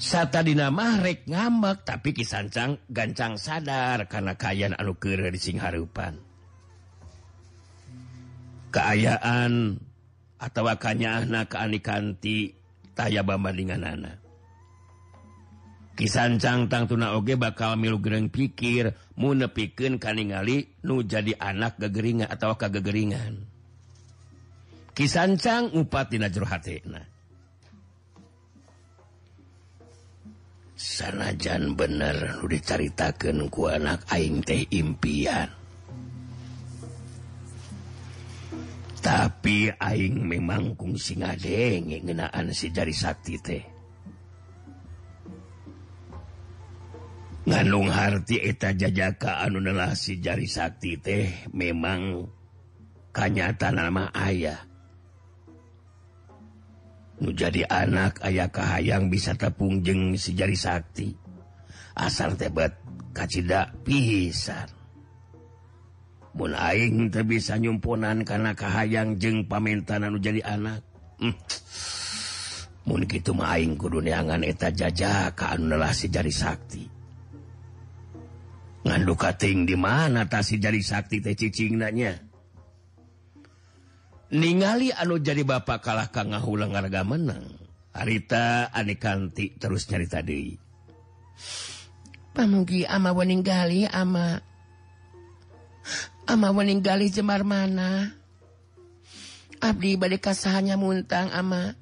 Satadina 0.01 0.73
mah 0.73 1.05
rek 1.05 1.29
ngambek 1.29 1.85
tapi 1.85 2.17
kisancang 2.17 2.81
gancang 2.89 3.37
sadar 3.37 4.09
karena 4.09 4.35
kaayaan 4.35 4.75
anu 4.81 4.97
keur 4.97 5.29
di 5.29 5.39
singharupan. 5.39 6.19
Keayaan 8.73 9.77
atawa 10.41 10.81
kanyahna 10.81 11.47
keanikanti 11.47 12.57
taya 12.97 13.21
bambandinganana. 13.21 14.22
kisancangtang 15.93 16.89
tuna 16.89 17.13
oge 17.17 17.37
bakal 17.37 17.77
milu 17.77 18.01
gereng 18.01 18.33
pikir 18.33 18.97
mu 19.21 19.37
nepiken 19.37 20.01
kaningali 20.01 20.73
nu 20.85 21.05
jadi 21.05 21.37
anak 21.37 21.77
gegeringan 21.77 22.29
atau 22.33 22.57
kagegeringan 22.57 23.45
kisancang 24.93 25.73
dina 26.09 26.29
jero 26.29 26.45
hatena. 26.49 27.13
sanajan 30.83 31.79
bener 31.79 32.43
nu 32.43 32.51
dicaritakan 32.51 33.47
ku 33.47 33.71
anak 33.71 34.03
aing 34.11 34.43
teh 34.43 34.67
impian. 34.75 35.47
Tapi 39.03 39.71
aing 39.71 40.23
memang 40.23 40.79
kung 40.79 40.95
singa 40.95 41.35
denge 41.39 42.03
ngenaan 42.03 42.51
si 42.55 42.71
jari 42.71 42.95
sakti 42.95 43.35
teh. 43.39 43.72
ngandung 47.43 47.91
harti 47.91 48.39
eta 48.39 48.71
jajaka 48.71 49.43
anu 49.43 49.59
nelah 49.59 49.99
si 49.99 50.23
jari 50.23 50.47
Sakti 50.47 50.95
teh 50.99 51.27
memang 51.51 52.23
kanyata 53.11 53.75
nama 53.75 54.09
ayah. 54.15 54.63
Nu 57.23 57.31
jadi 57.31 57.63
anak 57.71 58.23
ayah 58.27 58.51
kahayang 58.51 59.07
bisa 59.07 59.35
tepungjeng 59.35 60.15
si 60.19 60.35
jari 60.35 60.59
Sakti. 60.59 61.11
Asal 61.99 62.35
tebet 62.39 62.73
kacita 63.13 63.69
pisan. 63.85 64.71
Mun 66.33 66.57
aing 66.57 67.13
teu 67.13 67.29
bisa 67.29 67.61
nyumponan 67.61 68.25
karena 68.25 68.57
kahayang 68.57 69.21
jeng 69.21 69.45
pamintanan 69.45 70.17
nu 70.17 70.19
jadi 70.19 70.41
anak. 70.47 70.81
Hmm. 71.21 71.37
mun 72.83 73.07
kitu 73.07 73.31
mah 73.31 73.55
aing 73.55 73.79
kudu 73.79 74.03
neangan 74.03 74.43
eta 74.43 74.75
jajaka 74.75 75.55
anulasi 75.55 76.11
jari 76.11 76.33
Sakti. 76.35 77.02
ngadukating 78.83 79.67
di 79.67 79.79
mana 79.79 80.27
tasi 80.27 80.59
jadi 80.59 80.79
sakti 80.83 81.23
teh 81.23 81.39
cicingnanya 81.39 82.19
ningali 84.35 84.91
anu 84.91 85.23
jadi 85.23 85.47
bapak 85.47 85.79
kalah 85.85 86.09
kang 86.09 86.33
ngahulang 86.33 86.73
harga 86.73 87.05
menang. 87.05 87.61
Harita 87.93 88.73
ane 88.73 88.97
kanti 88.97 89.53
terus 89.61 89.85
nyari 89.93 90.09
tadi 90.09 90.43
pamugi 92.33 92.89
ama 92.89 93.13
weninggali 93.13 93.85
ama 93.85 94.41
ama 96.25 96.49
weninggali 96.51 97.13
jemar 97.13 97.45
mana? 97.45 98.17
Abdi 99.63 99.95
balik 99.95 100.27
kasahanya 100.27 100.75
muntang 100.75 101.31
ama 101.31 101.77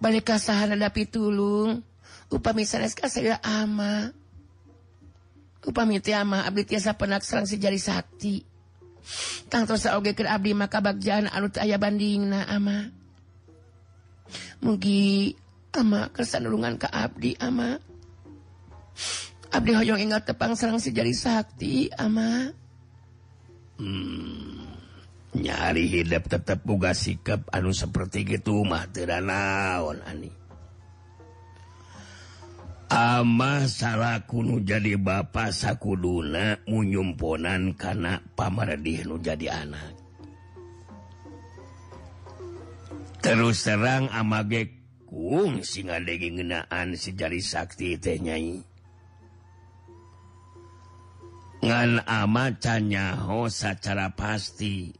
balik 0.00 0.32
kasahan 0.32 0.72
ada 0.72 0.88
pitulung 0.88 1.84
upami 2.32 2.64
sanes 2.64 2.96
kasaya 2.96 3.36
ama. 3.44 4.16
upami 5.66 6.00
ama 6.16 6.48
abdi 6.48 6.64
tiasa 6.64 6.96
penaksaran 6.96 7.44
sejari 7.44 7.76
sakti 7.76 8.44
tang 9.48 9.66
oge 9.66 10.12
keur 10.14 10.28
abdi 10.30 10.52
maka 10.54 10.78
bagjaan 10.80 11.26
anu 11.32 11.48
aya 11.58 11.76
bandingna 11.80 12.46
ama. 12.46 12.92
Mugi 14.62 15.34
ama 15.74 16.12
kesanulungan 16.14 16.78
ka 16.78 16.88
abdi 16.92 17.34
ama. 17.40 17.80
Abdi 19.50 19.74
hoyong 19.74 19.98
ingat 19.98 20.30
tepang 20.30 20.54
sarang 20.54 20.78
sejari 20.78 21.10
sakti 21.10 21.90
ama. 21.98 22.54
Hmm, 23.80 24.62
nyari 25.34 25.88
hidup 25.88 26.28
tetap 26.30 26.62
boga 26.62 26.94
sikap 26.94 27.48
anu 27.50 27.74
seperti 27.74 28.38
gitu 28.38 28.62
mah 28.62 28.86
teu 28.92 29.08
naon 29.08 29.98
ani. 30.06 30.39
Ama 32.90 33.70
salah 33.70 34.26
kuno 34.26 34.58
jadi 34.66 34.98
ba 34.98 35.22
sakuduna 35.54 36.58
munyumponan 36.66 37.78
karena 37.78 38.18
pameradih 38.34 39.06
nu 39.06 39.14
jadi 39.22 39.62
anak. 39.62 39.94
Terus 43.22 43.62
serang 43.62 44.10
amage 44.10 44.74
kung 45.06 45.62
singa 45.62 46.02
daging 46.02 46.42
ngenaan 46.42 46.98
sejari 46.98 47.38
sakti 47.38 47.94
teh 47.94 48.18
nyai. 48.18 48.58
Ngan 51.62 52.02
ama 52.10 52.58
canyaho 52.58 53.46
secara 53.46 54.18
pasti 54.18 54.90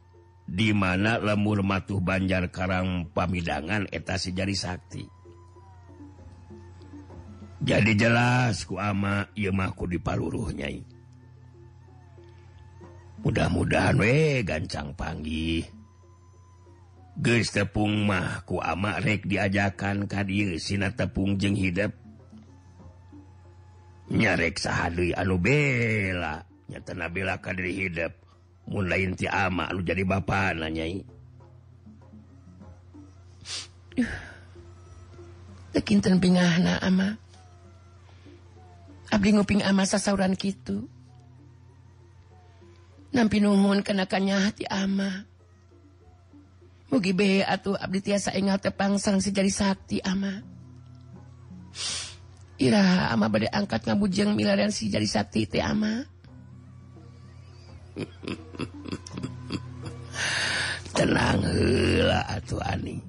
di 0.46 0.70
mana 0.70 1.18
lemur 1.18 1.66
matuh 1.66 1.98
banjar 1.98 2.55
karang 2.55 3.11
pamidangan 3.11 3.90
eta 3.90 4.14
sejari 4.14 4.55
sakti. 4.55 5.20
jadi 7.61 7.92
jelas 7.92 8.64
ku 8.64 8.81
ama 8.81 9.29
Imahku 9.37 9.85
di 9.85 10.01
Nyai. 10.01 10.81
Mudah-mudahan 13.20 14.01
we 14.01 14.40
gancang 14.40 14.96
panggih. 14.96 15.68
Guys 17.20 17.53
tepung 17.53 18.09
mahku 18.09 18.64
ama 18.64 18.96
rek 18.96 19.29
diajakan 19.29 20.09
kadir 20.09 20.57
Sin 20.57 20.88
tepung 20.96 21.37
jeng 21.37 21.53
hidup 21.53 21.92
nyarek 24.11 24.59
sahadu 24.59 25.07
anu 25.14 25.38
bela 25.38 26.42
nyata 26.66 26.96
nabila 26.99 27.38
kadir 27.38 27.70
hidup 27.70 28.11
mulai 28.66 29.07
inti 29.07 29.31
ama 29.31 29.70
lu 29.70 29.87
jadi 29.87 30.03
ba 30.03 30.18
nanyai 30.57 31.05
Tekinten 35.70 36.18
pingahna 36.18 36.83
ama. 36.83 37.14
Abdi 39.11 39.35
nguping 39.35 39.66
ama 39.66 39.83
sasauran 39.83 40.38
gitu. 40.38 40.87
Nampi 43.11 43.42
nuhun 43.42 43.83
kenakannya 43.83 44.38
hati 44.38 44.70
ama. 44.70 45.27
Mugi 46.94 47.11
be 47.14 47.42
atuh 47.42 47.75
abdi 47.79 48.03
tiasa 48.03 48.35
ingal 48.38 48.62
tepangsang 48.62 49.18
sejari 49.18 49.51
sakti 49.51 49.99
ama. 50.03 50.42
Ira 52.59 53.11
ama 53.11 53.27
bade 53.27 53.51
angkat 53.51 53.87
ngabujeng 53.87 54.38
milarian 54.38 54.70
si 54.70 54.87
jari 54.90 55.11
sakti 55.11 55.46
teh 55.46 55.62
ama. 55.62 56.07
Tenang 60.94 61.42
heula 61.46 62.27
atuh 62.31 62.62
ani. 62.62 63.03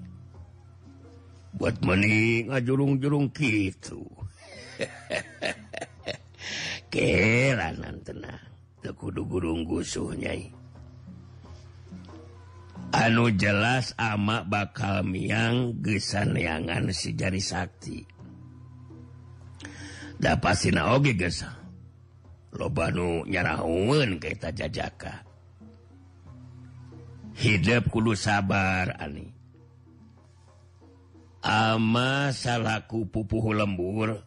Buat 1.57 1.77
meni 1.85 2.49
ngajurung-jurung 2.49 3.29
gitu. 3.37 4.01
keranan 6.91 8.03
tenang 8.03 8.43
kudu 8.91 9.23
gurung 9.23 9.63
gusuhnya 9.63 10.35
anu 12.91 13.31
jelas 13.31 13.95
ama 13.95 14.43
bakal 14.43 15.07
miang 15.07 15.79
gesanangan 15.79 16.91
si 16.91 17.15
jari 17.15 17.39
Sakti. 17.39 18.03
Dapat 20.21 20.53
Sinaoge 20.53 21.17
gesa. 21.17 21.49
Lobanu 22.51 23.25
nyaraun 23.25 24.19
kita 24.21 24.51
jajaka. 24.53 25.23
Hidup 27.41 27.89
kudu 27.89 28.13
sabar 28.13 29.01
ani. 29.01 29.33
Ama 31.41 32.29
salahku 32.29 33.09
pupuhu 33.09 33.55
lembur 33.55 34.21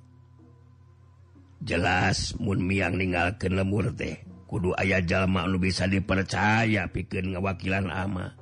jelas 1.65 2.37
Munmiang 2.37 2.95
meninggalkan 2.95 3.57
lemur 3.57 3.91
teh. 3.97 4.21
Kudu 4.45 4.77
ayah 4.79 5.03
jalma 5.03 5.49
lu 5.49 5.59
bisa 5.59 5.89
dipercaya 5.89 6.87
pikir 6.87 7.27
ngewakilan 7.27 7.91
ama. 7.91 8.37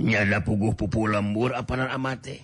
Nyada 0.00 0.40
puguh 0.40 0.72
pupu 0.72 1.10
lembur 1.10 1.52
apa 1.52 1.90
ama 1.90 2.16
teh. 2.16 2.40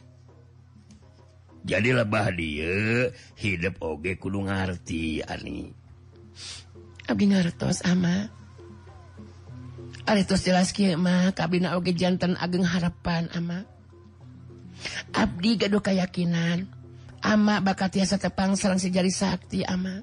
Jadi 1.64 1.92
lebah 1.94 2.32
dia 2.34 3.08
hidup 3.38 3.80
oge 3.80 4.18
kudu 4.20 4.44
ngerti 4.44 5.24
ani. 5.24 5.72
Abdi 7.08 7.24
ngertos 7.30 7.86
ama. 7.86 8.28
Aritos 10.08 10.42
jelas 10.42 10.74
kia 10.74 10.98
mah 10.98 11.32
kabina 11.36 11.78
oge 11.78 11.94
jantan 11.94 12.34
ageng 12.36 12.66
harapan 12.66 13.28
ama. 13.36 13.64
Abdi 15.12 15.60
gaduh 15.60 15.84
keyakinan 15.84 16.79
ama 17.20 17.60
bakat 17.60 18.00
tiasa 18.00 18.16
tepang 18.16 18.56
serang 18.56 18.80
sejari 18.80 19.12
sakti 19.12 19.64
ama. 19.64 20.00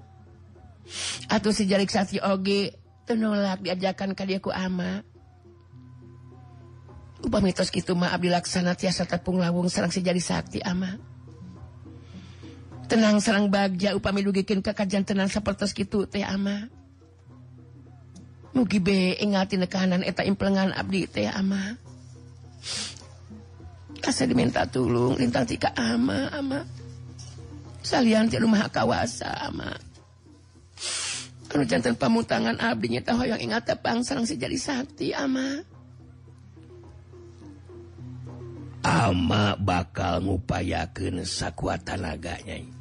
Atau 1.28 1.52
sejarik 1.52 1.92
sakti 1.92 2.22
oge 2.24 2.78
tenolak 3.04 3.60
diajakan 3.66 4.14
kaliku 4.14 4.54
ama. 4.54 5.04
Upah 7.18 7.42
mitos 7.42 7.74
gitu 7.74 7.98
maaf 7.98 8.22
dilaksana 8.22 8.78
tiasa 8.78 9.10
tepung 9.10 9.42
lawung 9.42 9.68
serang 9.68 9.90
sejari 9.90 10.22
sakti 10.22 10.62
ama. 10.62 10.96
Tenang 12.88 13.20
serang 13.20 13.52
bagja 13.52 13.98
upami 13.98 14.24
dugikin 14.24 14.64
kekajian 14.64 15.04
tenang 15.04 15.28
seperti 15.28 15.84
gitu 15.84 16.08
teh 16.08 16.24
ama. 16.24 16.72
Mugi 18.56 18.80
be 18.80 19.20
ingati 19.20 19.60
nekanan 19.60 20.08
eta 20.08 20.24
implengan 20.24 20.72
abdi 20.72 21.04
teh 21.04 21.28
ama. 21.28 21.76
Asa 24.08 24.24
diminta 24.24 24.64
tulung 24.70 25.20
lintang 25.20 25.44
tika 25.44 25.76
ama 25.76 26.32
ama. 26.32 26.64
salian 27.88 28.28
ti 28.28 28.36
rumah 28.36 28.68
kawasa 28.68 29.32
ama 29.48 29.72
anu 31.56 31.64
jantan 31.64 31.96
pamutangan 31.96 32.60
abdi 32.60 32.92
nya 32.92 33.02
tahu 33.02 33.24
yang 33.24 33.40
ingat 33.40 33.64
tepang 33.72 34.04
sarang 34.04 34.28
sejadi 34.28 34.60
sakti 34.60 35.16
ama. 35.16 35.64
Ama 38.84 39.60
bakal 39.60 40.24
ngupayakeun 40.24 41.26
sakuat 41.26 41.84
tenaga 41.84 42.40
nyai 42.46 42.78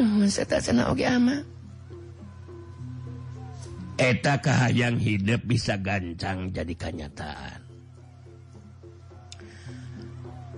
nuhun 0.00 0.30
satasana 0.30 0.88
oge 0.88 1.04
ama. 1.04 1.44
Eta 4.00 4.40
kahayang 4.40 4.96
hidup 4.96 5.44
bisa 5.44 5.76
gancang 5.76 6.48
jadi 6.56 6.72
kenyataan. 6.72 7.69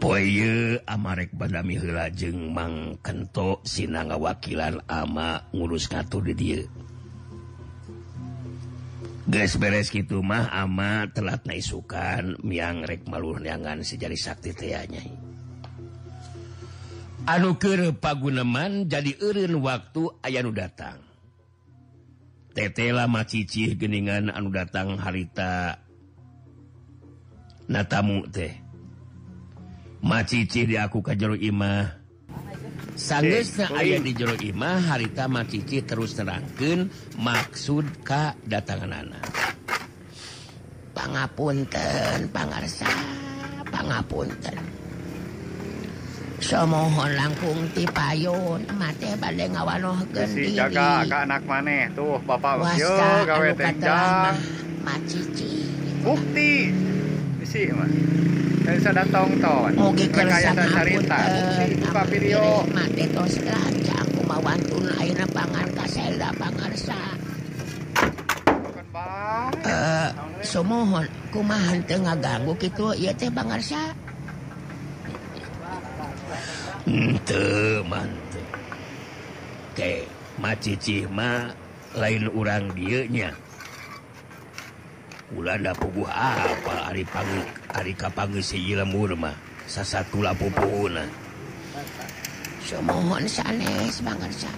Poye 0.02 0.82
amarek 0.82 1.30
badami 1.30 1.78
helajeng 1.78 2.50
mang 2.50 2.98
kento 3.06 3.62
sina 3.62 4.02
ngawakilan 4.02 4.82
ama 4.90 5.46
ngurus 5.54 5.86
ngatur 5.94 6.26
di 6.26 6.34
dia. 6.34 6.60
Guys 9.30 9.54
beres 9.62 9.94
gitu 9.94 10.18
mah 10.26 10.50
ama 10.50 11.06
telat 11.06 11.46
naisukan 11.46 12.34
miang 12.42 12.82
rek 12.82 13.06
maluh 13.06 13.38
neangan 13.38 13.86
sejari 13.86 14.18
sakti 14.18 14.50
teanya. 14.50 15.06
Anu 17.30 17.54
keur 17.62 17.94
paguneman 17.94 18.90
jadi 18.90 19.14
eureun 19.22 19.62
waktu 19.62 20.18
aya 20.26 20.42
nu 20.42 20.50
datang. 20.50 20.98
Tetela 22.58 23.06
macicih 23.06 23.78
geningan 23.78 24.34
anu 24.34 24.50
datang 24.50 24.98
harita 24.98 25.78
natamu 27.70 28.26
teh. 28.26 28.61
macici 30.02 30.66
di 30.66 30.74
aku 30.74 30.98
ke 30.98 31.14
jero 31.14 31.38
Imah 31.38 31.86
sanggesta 32.98 33.70
aya 33.72 34.02
di 34.02 34.10
jero 34.12 34.34
Imah 34.34 34.90
harita 34.90 35.30
macici 35.30 35.78
terus 35.86 36.18
terangkan 36.18 36.90
maksud 37.22 38.02
Ka 38.02 38.34
datangan 38.42 38.90
anak 38.90 39.30
pangapunten 40.90 42.28
pangarsa 42.34 42.90
pangapunten 43.70 44.58
Somohon 46.42 47.14
langkung 47.14 47.70
ti 47.70 47.86
payun 47.86 48.66
mate 48.74 49.14
bade 49.14 49.46
ngawanoh 49.46 49.94
gendi. 50.10 50.50
Si 50.50 50.58
jaga 50.58 51.06
ka 51.06 51.22
anak 51.22 51.46
maneh 51.46 51.86
tuh 51.94 52.18
bapak 52.26 52.58
yo 52.74 52.90
gawe 53.22 53.50
tenda. 53.54 54.34
Macici. 54.82 55.62
Bukti 56.02 56.74
buksi 57.52 57.68
mah 57.76 57.88
eh, 58.64 58.74
bisa 58.80 58.90
datang 58.96 59.28
ton 59.36 59.72
Oke 59.76 60.08
rekayasa 60.08 60.64
carita 60.72 61.18
buksi 61.20 61.64
eh, 61.68 61.76
buka 61.84 62.02
video 62.08 62.44
mati 62.72 63.04
tos 63.12 63.34
rancang 63.44 64.08
aku 64.08 64.20
mawan 64.24 64.60
tun 64.64 64.88
akhirnya 64.88 65.28
pangan 65.28 65.68
kasela 65.76 66.28
bae 66.40 66.48
Eh, 69.62 69.68
ah, 69.68 70.08
sumohon 70.40 71.04
kumahan 71.28 71.80
teu 71.84 72.00
ngaganggu 72.00 72.56
kitu 72.56 72.96
ieu 72.96 73.12
teh 73.20 73.28
pangarsa 73.28 73.92
Henteu 76.88 77.84
mantep. 77.86 78.48
Oke, 79.72 80.04
macicih 80.40 81.06
mah 81.08 81.52
lain 81.94 82.26
urang 82.32 82.68
dieu 82.74 83.06
nya. 83.06 83.32
Ulanda 85.32 85.72
puguh 85.72 86.08
apa 86.08 86.92
Ari 86.92 87.08
pagi 87.08 87.40
Ari 87.72 87.92
kapangi 87.96 88.44
si 88.44 88.60
Burma 88.76 89.52
sasatu 89.66 90.20
lapu 90.20 90.52
puhuna. 90.52 91.00
Ah. 91.00 91.08
Semohon 92.62 93.24
sanes 93.24 94.04
bangsa. 94.04 94.50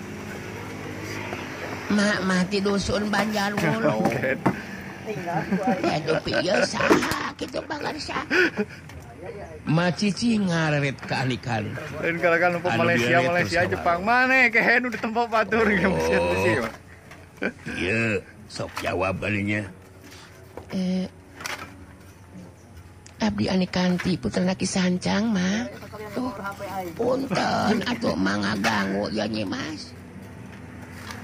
Mak 1.92 2.18
mati 2.26 2.58
dusun 2.58 3.08
Banjar 3.12 3.54
Wulu. 3.54 4.02
Aduh 5.94 6.18
pieu 6.24 6.58
saha 6.64 7.30
kitu 7.36 7.60
bangsa. 7.68 8.26
Macici 9.64 10.36
ngaret 10.36 11.00
kealikan. 11.08 11.64
Lain 12.02 12.16
kalakan 12.20 12.60
lupa 12.60 12.76
Malaysia, 12.76 13.24
Malaysia, 13.24 13.60
Jepang. 13.64 14.04
Mana 14.04 14.52
kehen 14.52 14.84
udah 14.84 15.00
tempat 15.00 15.26
patur. 15.32 15.64
Oh. 15.64 16.68
Iya, 17.72 18.20
sok 18.52 18.72
jawab 18.84 19.24
kalinya. 19.24 19.64
eh, 20.72 21.04
Abdi 23.24 23.48
Anikanti 23.48 24.20
Putra 24.20 24.44
Naki 24.44 24.68
Sancang 24.68 25.32
mah 25.32 25.64
tuh 26.12 26.30
punten 26.92 27.80
atau 27.88 28.12
mangaganggu 28.14 29.08
ya 29.16 29.24
nyi 29.24 29.48
mas. 29.48 29.96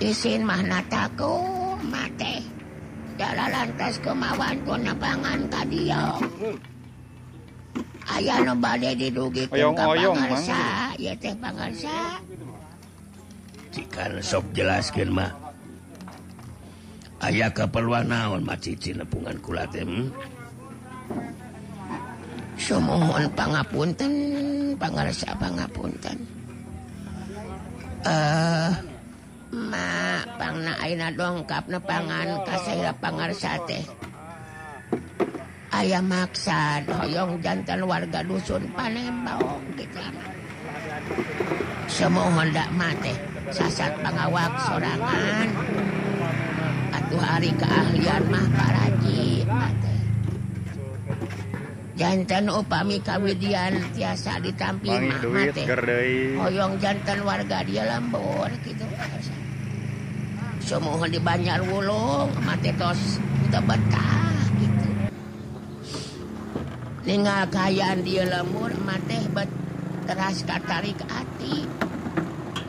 Isin 0.00 0.48
mah 0.48 0.64
nataku 0.64 1.44
mate 1.84 2.40
jala 3.20 3.52
lantas 3.52 4.00
kemauan 4.00 4.56
penebangan 4.64 5.40
tadi 5.52 5.92
ya 5.92 6.16
ayah 8.16 8.38
no 8.48 8.56
badai 8.56 8.96
didugi 8.96 9.44
ke 9.44 9.60
pangarsa. 9.60 10.96
ya 10.96 11.12
teh 11.20 11.36
pangarsa. 11.36 12.16
Jika 13.70 14.18
sok 14.24 14.44
jelaskan 14.56 15.12
mah 15.12 15.49
ayaah 17.20 17.52
keperluan 17.52 18.08
naon 18.08 18.42
macici 18.42 18.96
nepungan 18.96 19.36
kula 19.44 19.68
hmm? 19.68 20.08
mohon 22.80 23.24
pangapunten 23.36 24.12
pangarsa 24.76 25.32
pangapunten. 25.36 26.16
Eh 28.00 28.08
uh, 28.08 28.72
ma 29.52 30.24
pangna 30.40 30.72
aina 30.80 31.12
dongkap 31.12 31.68
nepangan 31.68 32.44
kasaya 32.48 32.92
pangarsa 32.96 33.60
teh. 33.68 33.84
Aya 35.70 36.02
maksad 36.02 36.88
hoyong 36.88 37.40
jantan 37.40 37.86
warga 37.86 38.20
dusun 38.26 38.64
Palembang 38.74 39.62
gitu. 39.78 40.00
Semohon 41.88 42.48
dak 42.52 42.70
mate 42.74 43.14
sasat 43.52 43.92
pangawak 44.02 44.52
sorangan. 44.66 45.48
hari 47.18 47.50
keahlian 47.58 48.22
mah 48.30 48.46
paraji 48.54 49.42
jantan 51.98 52.46
upami 52.48 53.02
kawidian 53.02 53.80
tiasa 53.96 54.38
ditampil 54.38 55.10
mah 55.10 55.20
mate 55.26 55.66
hoyong 56.38 56.78
jantan 56.78 57.18
warga 57.26 57.66
dia 57.66 57.82
lambon 57.88 58.50
gitu 58.62 58.86
semua 60.60 61.08
di 61.10 61.18
banyak 61.18 61.66
wulung 61.66 62.30
mate 62.46 62.70
tos 62.78 63.18
kita 63.50 63.58
betah 63.66 64.30
gitu. 64.62 64.88
Tinggal 67.02 67.50
kayaan 67.50 68.06
dia 68.06 68.22
lemur 68.22 68.70
mate 68.86 69.18
bet 69.34 69.50
teras 70.06 70.46
katarik 70.46 70.94
hati. 71.10 71.66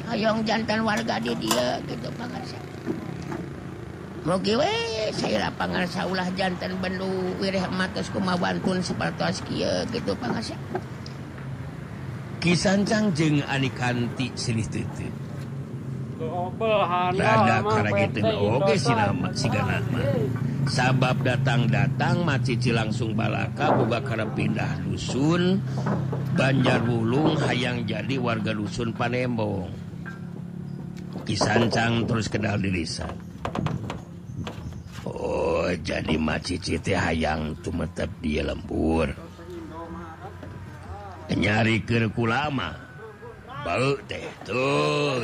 Hoyong 0.10 0.42
jantan 0.50 0.82
warga 0.82 1.22
dia, 1.22 1.38
dia 1.38 1.68
gitu 1.86 2.10
pengertian 2.18 2.71
Mugi 4.22 4.54
we 4.54 4.70
saya 5.18 5.50
lapangan 5.50 5.90
saulah 5.90 6.30
jantan 6.38 6.78
bendu 6.78 7.10
wirih 7.42 7.66
matos 7.74 8.06
kumawantun 8.14 8.78
sepertos 8.86 9.42
kieu 9.50 9.82
gitu 9.90 10.14
pangasya. 10.22 10.54
Kisancang 12.38 13.10
jeung 13.18 13.42
anikanti 13.50 14.30
silih 14.38 14.66
teuteut. 14.70 15.10
Rada 17.18 17.66
karageteun 17.66 18.62
oge 18.62 18.78
sinama 18.78 19.34
sigana 19.34 19.82
mah. 19.90 20.06
Sabab 20.70 21.26
datang-datang 21.26 22.22
macici 22.22 22.70
langsung 22.70 23.18
balaka 23.18 23.74
boga 23.74 23.98
karep 24.06 24.38
pindah 24.38 24.86
dusun 24.86 25.58
Banjar 26.38 26.86
Wulung 26.86 27.34
hayang 27.42 27.90
jadi 27.90 28.22
warga 28.22 28.54
dusun 28.54 28.94
Panembong. 28.94 29.74
Kisancang 31.26 32.06
terus 32.06 32.30
kedal 32.30 32.62
dirisan. 32.62 33.10
jadi 35.80 36.16
macici 36.20 36.76
teh 36.82 36.98
hayang 36.98 37.56
tumetep 37.64 38.12
di 38.20 38.44
lembur. 38.44 39.08
Nyari 41.32 41.88
keku 41.88 42.28
lama. 42.28 42.76
Bau 43.62 43.94
teh 44.10 44.26
tuh 44.42 45.22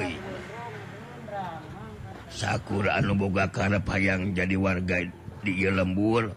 Sakura 2.30 3.02
anu 3.02 3.18
boga 3.18 3.50
karep 3.50 3.84
hayang 3.90 4.32
jadi 4.32 4.56
warga 4.56 5.04
di 5.42 5.68
lembur. 5.68 6.32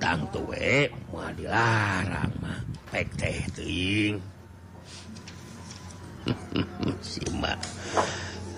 Tang 0.00 0.24
tuwe 0.32 0.88
mau 1.12 1.28
dilarang 1.34 2.32
mah. 2.40 2.60
Pek 2.94 3.08
teh 3.18 3.38
ting 3.52 4.34
si 7.04 7.20
mak 7.36 7.60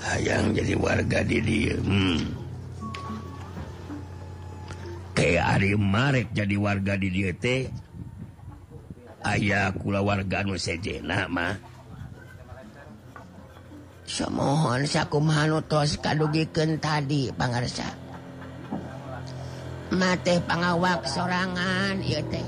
hayang 0.07 0.55
jadi 0.55 0.75
warga 0.79 1.27
di 1.27 1.39
dia 1.43 1.77
hmm. 1.83 2.46
kayak 5.17 5.45
Ari 5.57 5.73
Marek 5.81 6.29
jadi 6.37 6.61
warga 6.61 6.93
di 7.01 7.09
DT 7.09 7.73
ayaah 9.25 9.73
kula 9.75 10.05
warga 10.05 10.45
Nusejena 10.45 11.27
mah. 11.27 11.57
Semohon 14.07 14.87
tos 15.67 15.99
kadugiken 15.99 16.79
tadi 16.79 17.35
pangarsa. 17.35 17.91
Mate 19.91 20.39
pangawak 20.47 21.09
sorangan 21.11 21.99
ieu 22.05 22.23
teh. 22.31 22.47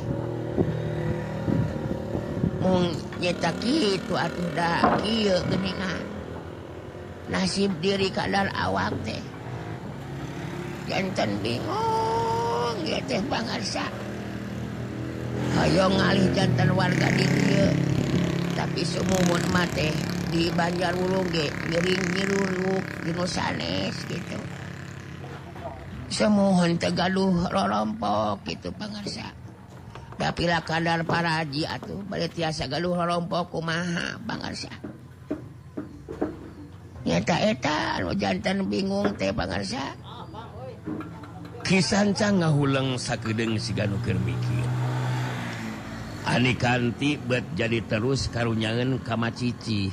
Mung 2.62 2.94
nyeta 3.18 3.50
kitu 3.59 4.14
atuh 4.14 4.50
da 4.54 4.98
kieu 5.02 5.38
geuningan 5.50 6.02
nasib 7.31 7.74
diri 7.83 8.11
kadar 8.14 8.50
awak 8.54 8.94
teh. 9.02 9.22
Janten 10.87 11.42
bingung. 11.42 12.17
teh 12.84 13.22
bangsa 13.26 13.86
Ayo 15.58 15.90
ngalih 15.90 16.30
jantan 16.34 16.70
warga 16.74 17.10
di 17.14 17.26
tapi 18.58 18.82
semua 18.82 19.22
mate 19.54 19.94
di 20.34 20.50
Banjar 20.50 20.94
ge 21.30 21.46
miring 21.70 22.04
miruruk 22.10 22.84
di 23.06 23.10
sanes 23.26 23.94
gitu 24.10 24.38
semohon 26.10 26.74
Tegaluh 26.74 27.46
Rorompok 27.54 28.42
gitu 28.50 28.74
pangarsa 28.74 29.30
tapi 30.18 30.50
lah 30.50 30.58
kadar 30.66 31.06
para 31.06 31.38
haji 31.38 31.70
atuh 31.70 32.02
balik 32.10 32.34
tiasa 32.34 32.66
galuh 32.66 32.98
Rorompok 32.98 33.54
kumaha 33.54 34.18
pangarsa 34.26 34.74
nyata 37.06 37.36
eta 37.46 38.02
anu 38.02 38.10
jantan 38.18 38.66
bingung 38.66 39.14
teh 39.14 39.30
pangarsa 39.30 39.94
kisan 41.68 42.16
can 42.16 42.40
ngahulang 42.40 42.96
sakedeng 42.96 43.61
siganukir 43.61 44.16
mikir. 44.24 44.64
Ani 46.24 46.57
kanti 46.57 47.20
bet 47.20 47.44
jadi 47.57 47.85
terus 47.85 48.33
karunyangan 48.33 49.00
kama 49.04 49.28
cici 49.33 49.92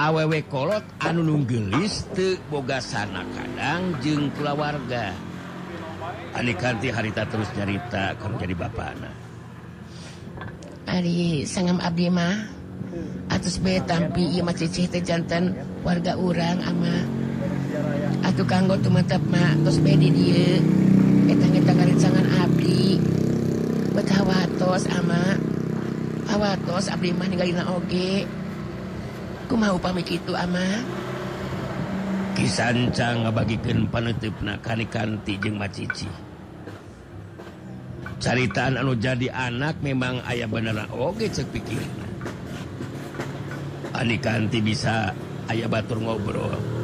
awewe 0.00 0.40
kolot 0.48 0.80
anu 1.04 1.20
nunggelis 1.20 2.08
te 2.16 2.40
boga 2.48 2.80
sana 2.80 3.20
kadang 3.36 4.00
jeng 4.00 4.32
keluarga 4.32 5.12
Ani 6.32 6.56
kanti 6.56 6.88
harita 6.88 7.28
terus 7.28 7.52
nyarita 7.52 8.16
kamu 8.16 8.34
jadi 8.40 8.54
bapak 8.56 8.86
anak 8.96 9.14
Ari 10.88 11.44
sangam 11.44 11.76
abdi 11.84 12.08
mah 12.08 12.48
atus 13.28 13.60
be 13.60 13.76
tampi 13.84 14.24
ieu 14.24 14.40
mah 14.40 14.56
cicih 14.56 14.88
teh 14.88 15.04
jantan 15.04 15.52
warga 15.84 16.16
urang 16.16 16.64
ama 16.64 17.04
gitu 18.40 18.48
kanggo 18.48 18.72
di 20.00 20.08
dieu 20.16 20.56
eta 21.28 21.44
dia 21.44 22.00
sangan 22.00 22.24
Abdi. 22.40 22.96
Bet 23.92 24.08
hawatos 24.16 24.88
ama. 24.96 25.36
Awatos 26.24 26.88
mah 26.88 27.28
ninggalin 27.28 27.60
Oge. 27.68 28.24
Ku 29.44 29.60
mau 29.60 29.76
pamit 29.76 30.08
itu 30.08 30.32
ama 30.32 30.64
kisancang 32.32 33.28
ngabagikan 33.28 33.84
kani 34.64 34.88
kanti 34.88 35.36
jeung 35.36 35.60
macici. 35.60 36.08
Caritaan 38.24 38.80
anu 38.80 38.96
jadi 38.96 39.28
anak 39.36 39.84
memang 39.84 40.24
ayah 40.24 40.48
beneran 40.48 40.88
Oge 40.96 41.28
cek 41.28 41.44
pikir. 41.52 41.84
Anikanti 43.92 44.64
bisa 44.64 45.12
ayah 45.52 45.68
batur 45.68 46.00
ngobrol. 46.00 46.79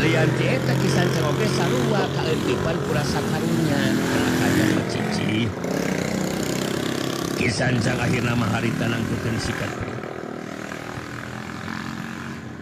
lihateta 0.00 0.72
kisanroge 0.80 1.46
sarua 1.52 2.02
keekipan 2.16 2.76
kurasa 2.88 3.20
karunya 3.28 3.80
aja 4.40 4.64
menci 4.72 5.36
kisanjang 7.36 7.98
akhir 7.98 8.22
nama 8.22 8.46
hari 8.48 8.70
tanang 8.78 9.02
bukan 9.02 9.36
sikat 9.42 9.72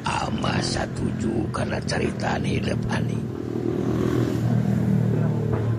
ama 0.03 0.57
satuju 0.59 1.47
karena 1.53 1.79
caritaan 1.85 2.43
hidup 2.49 2.81
ani 2.91 3.21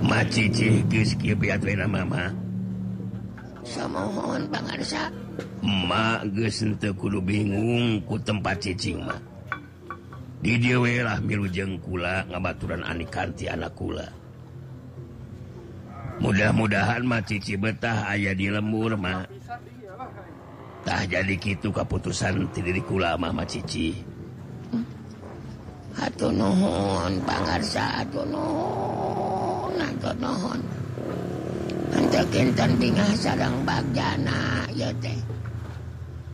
macici 0.05 0.85
geus 0.87 1.17
kieu 1.17 1.35
biat 1.35 1.65
we 1.65 1.73
mama 1.75 2.29
samohon 3.65 4.45
pangarsa 4.53 5.09
emak 5.65 6.29
geus 6.37 6.61
henteu 6.61 6.93
kudu 6.93 7.19
bingung 7.25 8.05
ku 8.05 8.21
tempat 8.21 8.61
cicing 8.61 9.01
mah 9.01 9.30
didiwelah 10.41 11.21
milujeng 11.21 11.77
kula 11.77 12.25
ngabaturan 12.29 12.81
anikanti 12.81 13.45
anak 13.45 13.77
kula. 13.77 14.09
Mudah-mudahan 16.21 17.01
macici 17.01 17.57
betah 17.57 18.13
ayah 18.13 18.37
di 18.37 18.49
lembur 18.49 18.93
mah. 18.93 19.25
Tah 20.81 21.01
jadi 21.05 21.33
gitu 21.37 21.69
keputusan 21.69 22.49
tidiri 22.53 22.81
kula 22.85 23.17
Mama 23.17 23.45
Cici. 23.45 23.93
Hatur 25.97 26.33
nuhun 26.33 27.21
pangarsa 27.25 28.05
atuh 28.05 28.25
nuhun 28.25 29.77
atuh 29.77 30.13
nuhun. 30.17 30.61
Henteu 31.93 32.25
kinten 32.33 32.71
bingah 32.81 33.13
sarang 33.17 33.61
bagjana 33.61 34.65
ya 34.73 34.89
teh. 35.01 35.17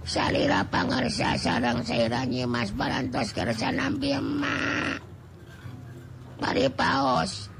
Salira 0.07 0.63
pangarsa 0.63 1.35
sarang 1.35 1.83
sairan 1.83 2.31
Nyimas 2.31 2.71
Barantos 2.71 3.35
kersa 3.35 3.75
nampi 3.75 4.15
emak. 4.15 5.03
Mari 6.39 6.63
paos. 6.71 7.51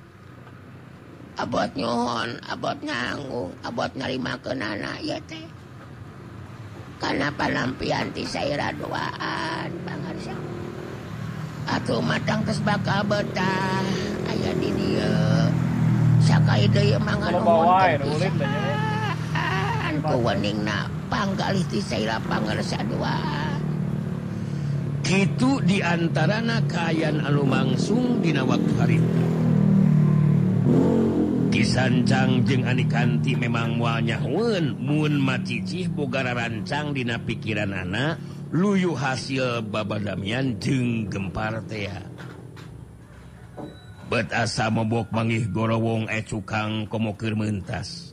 Abot 1.36 1.68
nyuhun, 1.76 2.40
abot 2.48 2.80
nganggu, 2.80 3.52
abot 3.68 3.92
nerima 4.00 4.40
kenana 4.40 4.96
ya 5.04 5.20
teh. 5.28 5.44
Karena 7.04 7.28
panampian 7.36 8.16
ti 8.16 8.24
saira 8.24 8.72
doaan 8.80 9.68
pangarsa. 9.84 10.32
Atuh 11.68 12.00
matang 12.00 12.48
tes 12.48 12.64
bakal 12.64 13.04
betah 13.12 13.84
aya 14.24 14.56
di 14.56 14.72
dieu. 14.72 15.52
Sakai 16.24 16.64
deui 16.72 16.96
mangan 16.96 17.44
nuhun. 17.44 18.00
Kuwening 20.00 20.64
na 20.64 20.88
itu 25.08 25.52
diantara 25.64 26.44
nakayan 26.44 27.24
alumangsung 27.24 28.20
Dina 28.20 28.44
waktu 28.44 28.72
hari. 28.76 29.00
Kisancang 31.48 32.44
jeung 32.44 32.68
Anikanti 32.68 33.34
memang 33.34 33.80
wanyaun 33.80 34.78
mun 34.78 35.18
macicih 35.18 35.90
bogara 35.90 36.36
rancang 36.36 36.92
Dina 36.92 37.18
pikiran 37.24 37.72
anak 37.72 38.20
luyu 38.52 38.94
hasil 38.94 39.64
baba 39.66 39.98
Damian 39.98 40.60
jeung 40.60 41.08
gempartea 41.08 42.18
bet 44.08 44.32
asa 44.32 44.72
mobok 44.72 45.12
manggih 45.12 45.52
gorowong 45.52 46.08
ecukang 46.08 46.88
komokir 46.88 47.36
mentas. 47.36 48.07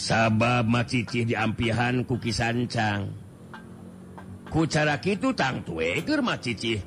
sabab 0.00 0.64
macicih 0.64 1.28
diampihan 1.28 2.00
kuki 2.08 2.32
sancang 2.32 3.12
kucara 4.48 4.96
itu 5.04 5.36
tang 5.36 5.60
tue 5.60 6.00
macici 6.24 6.80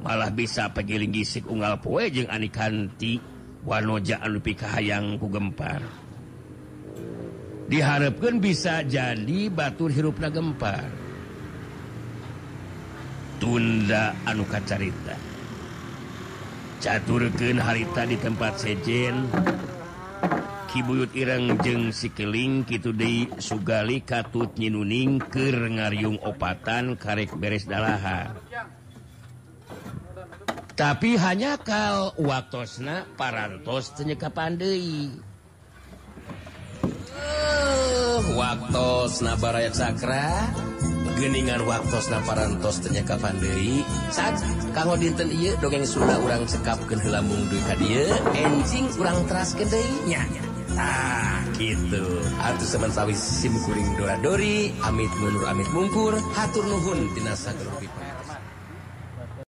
malah 0.00 0.32
bisa 0.32 0.72
pegiling 0.72 1.12
gisik 1.12 1.44
unggal 1.50 1.76
poe 1.76 2.08
jeung 2.08 2.32
anikanti. 2.32 3.36
Wanoja 3.66 4.22
anu 4.22 4.38
pikahayang 4.38 5.18
ku 5.18 5.26
gempar. 5.26 5.82
Diharapkan 7.66 8.38
bisa 8.38 8.86
jadi 8.86 9.50
batur 9.50 9.90
hirupna 9.90 10.30
gempar. 10.30 10.86
Tunda 13.42 14.14
anu 14.22 14.46
kacarita. 14.46 15.18
Caturkeun 16.78 17.58
harita 17.58 18.06
di 18.06 18.14
tempat 18.14 18.54
sejen. 18.62 19.26
Kibuyut 20.66 21.14
Ireng 21.14 21.58
jeung 21.62 21.94
sikeling 21.94 22.66
Kitu 22.66 22.90
di 22.90 23.30
Sugali 23.38 24.02
katut 24.02 24.54
nyinuning 24.58 25.22
ke 25.22 25.54
ngariung 25.54 26.18
opatan 26.22 26.98
karek 26.98 27.34
beres 27.38 27.64
dalahan 27.64 28.34
tapi 30.76 31.16
hanya 31.16 31.56
kal 31.56 32.12
waktosna 32.20 33.08
parantos 33.16 33.96
penyekapan 33.96 34.60
deui. 34.60 35.08
uh, 37.16 37.16
eh, 37.16 38.20
waktu 38.36 38.88
nabaraya 39.24 39.72
Sakra 39.72 40.52
geningan 41.16 41.64
waktu 41.64 41.96
na 42.12 42.20
parantos 42.28 42.84
penyekapan 42.84 43.40
deui. 43.40 43.80
saat 44.12 44.36
kalau 44.76 45.00
dinten 45.00 45.32
dongeng 45.64 45.88
Sunda 45.88 46.20
orang 46.20 46.44
sekap 46.44 46.76
ke 46.84 47.00
lambung 47.08 47.48
ka 47.64 47.72
dieu, 47.80 48.12
enjing 48.36 48.92
kurang 49.00 49.24
teras 49.24 49.56
kedainya 49.56 50.28
nah 50.76 51.40
gitu. 51.56 52.04
Atuh 52.36 52.68
semen 52.68 52.92
sawwi 52.92 53.16
SIMkuring 53.16 53.96
Doradori 53.96 54.76
Amit 54.84 55.08
menurut 55.18 55.48
Amit 55.48 55.68
mungkur 55.72 56.14
hatur 56.36 56.68
Nuhun 56.68 57.08
Dinasa 57.16 57.56
Grupi 57.56 57.88